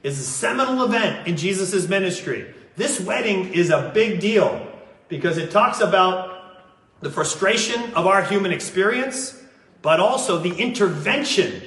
is 0.04 0.20
a 0.20 0.24
seminal 0.24 0.84
event 0.84 1.28
in 1.28 1.38
Jesus' 1.38 1.88
ministry. 1.88 2.54
This 2.76 3.00
wedding 3.00 3.54
is 3.54 3.70
a 3.70 3.92
big 3.94 4.20
deal 4.20 4.68
because 5.08 5.38
it 5.38 5.52
talks 5.52 5.80
about 5.80 6.36
the 7.02 7.10
frustration 7.10 7.94
of 7.94 8.08
our 8.08 8.24
human 8.24 8.52
experience, 8.52 9.42
but 9.82 10.00
also 10.00 10.40
the 10.40 10.56
intervention 10.56 11.62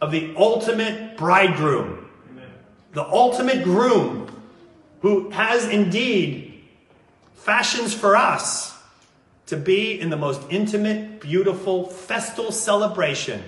of 0.00 0.10
the 0.10 0.34
ultimate 0.36 1.16
bridegroom, 1.16 2.08
Amen. 2.30 2.50
the 2.92 3.04
ultimate 3.04 3.64
groom 3.64 4.30
who 5.00 5.30
has 5.30 5.68
indeed 5.68 6.62
fashions 7.34 7.94
for 7.94 8.16
us 8.16 8.76
to 9.46 9.56
be 9.56 9.98
in 9.98 10.10
the 10.10 10.16
most 10.16 10.42
intimate, 10.50 11.20
beautiful, 11.20 11.86
festal 11.86 12.52
celebration 12.52 13.42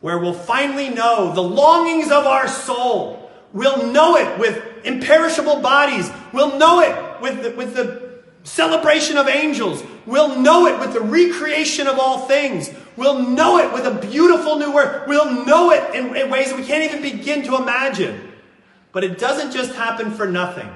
where 0.00 0.18
we'll 0.18 0.32
finally 0.34 0.88
know 0.88 1.32
the 1.32 1.42
longings 1.42 2.10
of 2.10 2.26
our 2.26 2.48
soul 2.48 3.22
We'll 3.52 3.92
know 3.92 4.16
it 4.16 4.38
with 4.38 4.62
imperishable 4.84 5.60
bodies. 5.60 6.10
We'll 6.32 6.58
know 6.58 6.80
it 6.80 7.20
with 7.20 7.42
the, 7.42 7.50
with 7.50 7.74
the 7.74 8.01
celebration 8.44 9.16
of 9.16 9.28
angels. 9.28 9.82
We'll 10.06 10.38
know 10.38 10.66
it 10.66 10.78
with 10.80 10.92
the 10.92 11.00
recreation 11.00 11.86
of 11.86 11.98
all 11.98 12.26
things. 12.26 12.70
We'll 12.96 13.20
know 13.20 13.58
it 13.58 13.72
with 13.72 13.86
a 13.86 14.06
beautiful 14.06 14.56
new 14.56 14.72
word. 14.72 15.08
We'll 15.08 15.44
know 15.46 15.70
it 15.70 15.94
in, 15.94 16.14
in 16.16 16.30
ways 16.30 16.50
that 16.50 16.58
we 16.58 16.64
can't 16.64 16.84
even 16.84 17.02
begin 17.02 17.44
to 17.44 17.56
imagine. 17.56 18.32
But 18.92 19.04
it 19.04 19.18
doesn't 19.18 19.52
just 19.52 19.74
happen 19.74 20.10
for 20.10 20.26
nothing. 20.26 20.68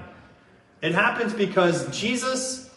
It 0.80 0.94
happens 0.94 1.34
because 1.34 1.96
Jesus 1.96 2.70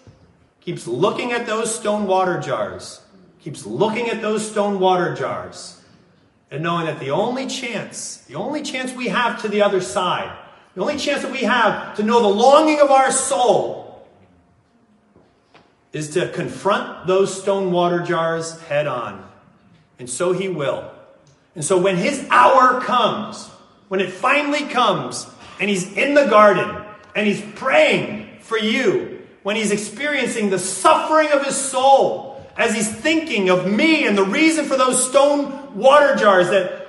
keeps 0.59 0.87
looking 0.87 1.31
at 1.31 1.45
those 1.45 1.73
stone 1.73 2.07
water 2.07 2.39
jars, 2.39 3.01
keeps 3.39 3.65
looking 3.65 4.09
at 4.09 4.21
those 4.21 4.49
stone 4.49 4.79
water 4.79 5.13
jars, 5.15 5.81
and 6.51 6.63
knowing 6.63 6.87
that 6.87 6.99
the 6.99 7.11
only 7.11 7.47
chance, 7.47 8.17
the 8.27 8.35
only 8.35 8.63
chance 8.63 8.93
we 8.93 9.07
have 9.07 9.41
to 9.43 9.47
the 9.47 9.61
other 9.61 9.81
side, 9.81 10.35
the 10.75 10.81
only 10.81 10.97
chance 10.97 11.21
that 11.21 11.31
we 11.31 11.39
have 11.39 11.95
to 11.97 12.03
know 12.03 12.21
the 12.21 12.27
longing 12.27 12.79
of 12.81 12.89
our 12.91 13.11
soul 13.11 13.88
is 15.91 16.11
to 16.11 16.29
confront 16.29 17.07
those 17.07 17.41
stone 17.41 17.71
water 17.71 17.99
jars 17.99 18.59
head 18.61 18.87
on. 18.87 19.27
And 19.97 20.09
so 20.09 20.33
he 20.33 20.47
will. 20.47 20.89
And 21.55 21.65
so 21.65 21.77
when 21.77 21.97
his 21.97 22.25
hour 22.29 22.79
comes, 22.81 23.47
when 23.87 23.99
it 23.99 24.11
finally 24.11 24.65
comes, 24.65 25.27
and 25.59 25.69
he's 25.69 25.91
in 25.93 26.13
the 26.13 26.25
garden, 26.25 26.85
and 27.15 27.27
he's 27.27 27.41
praying 27.55 28.39
for 28.41 28.57
you, 28.57 29.21
when 29.43 29.55
he's 29.55 29.71
experiencing 29.71 30.49
the 30.49 30.59
suffering 30.59 31.31
of 31.31 31.45
his 31.45 31.55
soul, 31.55 32.45
as 32.55 32.75
he's 32.75 32.89
thinking 32.89 33.49
of 33.49 33.71
me 33.71 34.05
and 34.05 34.17
the 34.17 34.23
reason 34.23 34.65
for 34.65 34.75
those 34.77 35.07
stone 35.09 35.75
water 35.75 36.15
jars 36.15 36.49
that 36.49 36.87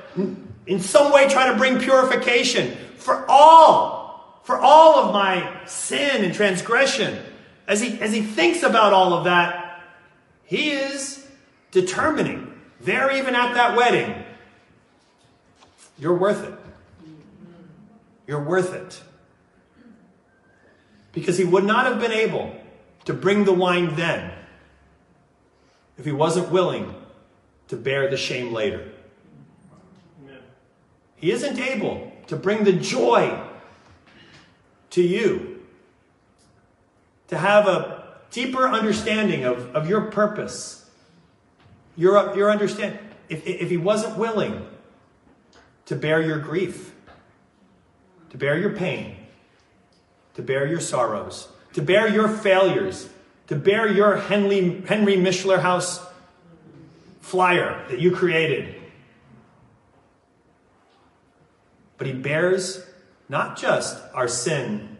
in 0.67 0.81
some 0.81 1.13
way 1.13 1.29
try 1.29 1.51
to 1.51 1.57
bring 1.57 1.79
purification 1.79 2.77
for 2.97 3.25
all, 3.29 4.41
for 4.43 4.59
all 4.59 4.97
of 4.97 5.13
my 5.13 5.65
sin 5.67 6.25
and 6.25 6.35
transgression. 6.35 7.19
As 7.71 7.81
he, 7.81 8.01
as 8.01 8.13
he 8.13 8.21
thinks 8.21 8.65
about 8.65 8.93
all 8.93 9.15
of 9.15 9.25
that, 9.27 9.85
he 10.43 10.71
is 10.71 11.25
determining, 11.71 12.53
there 12.81 13.17
even 13.17 13.37
at 13.37 13.55
that 13.55 13.77
wedding, 13.77 14.25
you're 15.97 16.17
worth 16.17 16.43
it. 16.43 16.55
You're 18.27 18.43
worth 18.43 18.75
it. 18.75 19.01
Because 21.13 21.39
he 21.39 21.45
would 21.45 21.63
not 21.63 21.87
have 21.87 22.01
been 22.01 22.11
able 22.11 22.57
to 23.05 23.15
bring 23.15 23.45
the 23.45 23.53
wine 23.53 23.95
then 23.95 24.33
if 25.97 26.05
he 26.05 26.11
wasn't 26.11 26.51
willing 26.51 26.93
to 27.69 27.77
bear 27.77 28.11
the 28.11 28.17
shame 28.17 28.53
later. 28.53 28.91
He 31.15 31.31
isn't 31.31 31.61
able 31.61 32.11
to 32.27 32.35
bring 32.35 32.65
the 32.65 32.73
joy 32.73 33.41
to 34.91 35.03
you, 35.03 35.50
to 37.31 37.39
have 37.39 37.69
a 37.69 38.03
deeper 38.33 38.69
understanding 38.69 39.45
of, 39.45 39.75
of 39.75 39.89
your 39.89 40.03
purpose, 40.11 40.89
your, 41.97 42.37
your 42.37 42.51
understand. 42.51 42.99
If, 43.29 43.47
if 43.47 43.71
he 43.71 43.77
wasn't 43.77 44.19
willing 44.19 44.67
to 45.87 45.95
bear 45.95 46.21
your 46.21 46.41
grief, 46.41 46.93
to 48.31 48.37
bear 48.37 48.59
your 48.59 48.71
pain, 48.71 49.17
to 50.35 50.43
bear 50.43 50.67
your 50.67 50.81
sorrows, 50.81 51.49
to 51.75 51.83
bear 51.83 52.09
your 52.09 52.29
failures, 52.29 53.09
to 53.47 53.55
bear 53.55 53.89
your 53.89 54.17
Henry, 54.17 54.83
Henry 54.89 55.17
Mischler 55.17 55.61
House 55.61 56.05
flyer 57.21 57.85
that 57.91 58.01
you 58.01 58.11
created. 58.11 58.75
But 61.97 62.09
he 62.09 62.13
bears 62.13 62.85
not 63.29 63.57
just 63.57 63.97
our 64.15 64.27
sin 64.27 64.97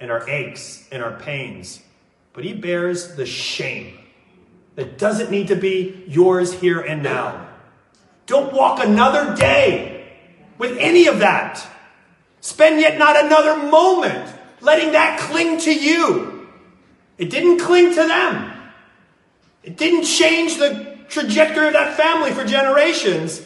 and 0.00 0.10
our 0.10 0.28
aches 0.28 0.86
and 0.92 1.02
our 1.02 1.12
pains, 1.12 1.80
but 2.32 2.44
he 2.44 2.52
bears 2.52 3.16
the 3.16 3.26
shame 3.26 3.98
that 4.74 4.98
doesn't 4.98 5.30
need 5.30 5.48
to 5.48 5.56
be 5.56 6.04
yours 6.06 6.52
here 6.52 6.80
and 6.80 7.02
now. 7.02 7.48
Don't 8.26 8.52
walk 8.52 8.84
another 8.84 9.34
day 9.36 10.08
with 10.58 10.76
any 10.78 11.06
of 11.06 11.20
that. 11.20 11.66
Spend 12.40 12.80
yet 12.80 12.98
not 12.98 13.24
another 13.24 13.56
moment 13.68 14.32
letting 14.60 14.92
that 14.92 15.18
cling 15.20 15.58
to 15.60 15.74
you. 15.74 16.48
It 17.18 17.30
didn't 17.30 17.60
cling 17.60 17.90
to 17.90 18.06
them. 18.06 18.52
It 19.62 19.76
didn't 19.76 20.04
change 20.04 20.58
the 20.58 20.96
trajectory 21.08 21.68
of 21.68 21.72
that 21.72 21.96
family 21.96 22.32
for 22.32 22.44
generations. 22.44 23.42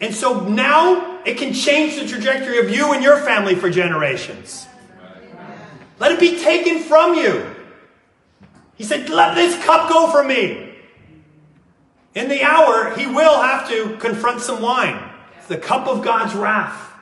And 0.00 0.14
so 0.14 0.40
now 0.40 1.22
it 1.24 1.38
can 1.38 1.52
change 1.52 1.96
the 1.96 2.06
trajectory 2.06 2.58
of 2.58 2.70
you 2.70 2.92
and 2.92 3.02
your 3.02 3.18
family 3.18 3.54
for 3.54 3.70
generations. 3.70 4.66
Let 5.98 6.12
it 6.12 6.20
be 6.20 6.38
taken 6.40 6.80
from 6.80 7.14
you. 7.14 7.54
He 8.76 8.84
said, 8.84 9.08
Let 9.08 9.34
this 9.34 9.62
cup 9.64 9.88
go 9.88 10.10
from 10.10 10.28
me. 10.28 10.74
In 12.14 12.28
the 12.28 12.42
hour, 12.42 12.94
he 12.96 13.06
will 13.06 13.40
have 13.40 13.68
to 13.68 13.96
confront 13.98 14.40
some 14.40 14.62
wine. 14.62 15.02
It's 15.38 15.48
the 15.48 15.58
cup 15.58 15.86
of 15.86 16.02
God's 16.02 16.34
wrath. 16.34 16.92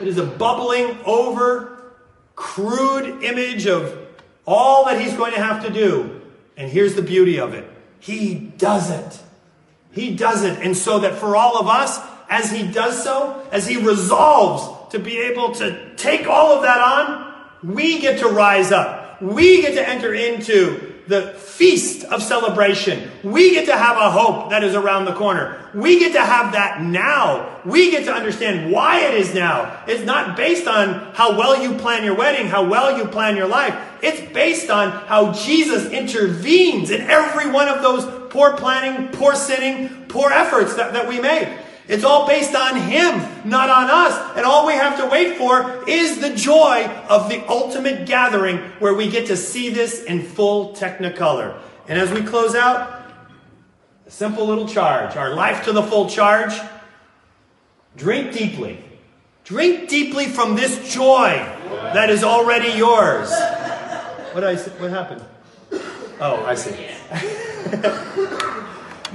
It 0.00 0.08
is 0.08 0.18
a 0.18 0.26
bubbling 0.26 0.98
over 1.04 1.94
crude 2.34 3.22
image 3.22 3.66
of 3.66 4.06
all 4.46 4.86
that 4.86 5.00
he's 5.00 5.14
going 5.14 5.32
to 5.34 5.42
have 5.42 5.64
to 5.64 5.70
do. 5.70 6.20
And 6.56 6.70
here's 6.70 6.94
the 6.94 7.02
beauty 7.02 7.38
of 7.38 7.54
it 7.54 7.68
He 8.00 8.34
does 8.34 8.90
it. 8.90 9.22
He 9.92 10.14
does 10.14 10.44
it. 10.44 10.58
And 10.60 10.76
so 10.76 11.00
that 11.00 11.14
for 11.14 11.34
all 11.34 11.58
of 11.58 11.66
us, 11.66 11.98
as 12.28 12.50
he 12.50 12.70
does 12.70 13.02
so, 13.02 13.46
as 13.50 13.66
he 13.66 13.76
resolves 13.76 14.92
to 14.92 14.98
be 14.98 15.18
able 15.18 15.52
to 15.54 15.94
take 15.96 16.26
all 16.26 16.52
of 16.52 16.62
that 16.62 16.80
on, 16.80 17.27
we 17.62 18.00
get 18.00 18.20
to 18.20 18.28
rise 18.28 18.72
up. 18.72 19.20
We 19.20 19.62
get 19.62 19.74
to 19.74 19.88
enter 19.88 20.14
into 20.14 20.94
the 21.08 21.32
feast 21.32 22.04
of 22.04 22.22
celebration. 22.22 23.10
We 23.24 23.52
get 23.52 23.66
to 23.66 23.76
have 23.76 23.96
a 23.96 24.10
hope 24.10 24.50
that 24.50 24.62
is 24.62 24.74
around 24.74 25.06
the 25.06 25.14
corner. 25.14 25.58
We 25.74 25.98
get 25.98 26.12
to 26.12 26.20
have 26.20 26.52
that 26.52 26.82
now. 26.82 27.60
We 27.64 27.90
get 27.90 28.04
to 28.04 28.12
understand 28.12 28.70
why 28.70 29.00
it 29.00 29.14
is 29.14 29.34
now. 29.34 29.82
It's 29.88 30.04
not 30.04 30.36
based 30.36 30.68
on 30.68 31.14
how 31.14 31.36
well 31.36 31.60
you 31.60 31.74
plan 31.74 32.04
your 32.04 32.14
wedding, 32.14 32.46
how 32.46 32.68
well 32.68 32.96
you 32.96 33.06
plan 33.06 33.36
your 33.36 33.48
life. 33.48 33.74
It's 34.02 34.32
based 34.32 34.70
on 34.70 34.90
how 34.90 35.32
Jesus 35.32 35.90
intervenes 35.90 36.90
in 36.90 37.00
every 37.00 37.50
one 37.50 37.68
of 37.68 37.82
those 37.82 38.04
poor 38.30 38.56
planning, 38.56 39.08
poor 39.08 39.34
sinning, 39.34 40.06
poor 40.08 40.30
efforts 40.30 40.74
that, 40.76 40.92
that 40.92 41.08
we 41.08 41.20
make. 41.20 41.48
It's 41.88 42.04
all 42.04 42.26
based 42.26 42.54
on 42.54 42.76
Him, 42.76 43.48
not 43.48 43.70
on 43.70 43.88
us. 43.90 44.36
And 44.36 44.44
all 44.44 44.66
we 44.66 44.74
have 44.74 44.98
to 44.98 45.06
wait 45.06 45.38
for 45.38 45.88
is 45.88 46.20
the 46.20 46.34
joy 46.34 46.84
of 47.08 47.30
the 47.30 47.46
ultimate 47.48 48.06
gathering 48.06 48.58
where 48.78 48.92
we 48.92 49.10
get 49.10 49.28
to 49.28 49.36
see 49.36 49.70
this 49.70 50.02
in 50.04 50.22
full 50.22 50.74
technicolor. 50.74 51.58
And 51.88 51.98
as 51.98 52.12
we 52.12 52.22
close 52.22 52.54
out, 52.54 53.06
a 54.06 54.10
simple 54.10 54.46
little 54.46 54.68
charge 54.68 55.16
our 55.16 55.34
life 55.34 55.64
to 55.64 55.72
the 55.72 55.82
full 55.82 56.10
charge. 56.10 56.52
Drink 57.96 58.32
deeply. 58.32 58.84
Drink 59.44 59.88
deeply 59.88 60.26
from 60.26 60.56
this 60.56 60.92
joy 60.92 61.36
that 61.94 62.10
is 62.10 62.22
already 62.22 62.76
yours. 62.76 63.30
What, 64.32 64.44
I, 64.44 64.56
what 64.56 64.90
happened? 64.90 65.24
Oh, 66.20 66.44
I 66.44 66.54
see. 66.54 66.76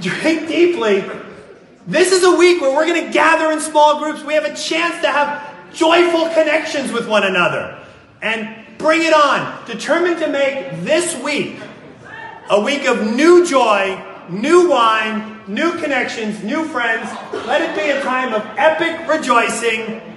Drink 0.00 0.48
deeply 0.48 1.04
this 1.86 2.12
is 2.12 2.24
a 2.24 2.36
week 2.36 2.60
where 2.60 2.74
we're 2.74 2.86
going 2.86 3.06
to 3.06 3.12
gather 3.12 3.52
in 3.52 3.60
small 3.60 4.00
groups. 4.00 4.24
We 4.24 4.34
have 4.34 4.44
a 4.44 4.54
chance 4.54 5.00
to 5.02 5.10
have 5.10 5.72
joyful 5.72 6.28
connections 6.30 6.92
with 6.92 7.08
one 7.08 7.24
another. 7.24 7.78
And 8.22 8.64
bring 8.78 9.02
it 9.02 9.12
on. 9.12 9.66
Determined 9.66 10.18
to 10.20 10.28
make 10.28 10.82
this 10.82 11.16
week 11.22 11.58
a 12.50 12.60
week 12.60 12.86
of 12.86 13.14
new 13.14 13.46
joy, 13.46 14.02
new 14.28 14.70
wine, 14.70 15.40
new 15.46 15.78
connections, 15.78 16.42
new 16.42 16.64
friends. 16.64 17.10
Let 17.46 17.60
it 17.60 17.74
be 17.74 17.90
a 17.90 18.02
time 18.02 18.32
of 18.32 18.42
epic 18.56 19.08
rejoicing 19.08 20.00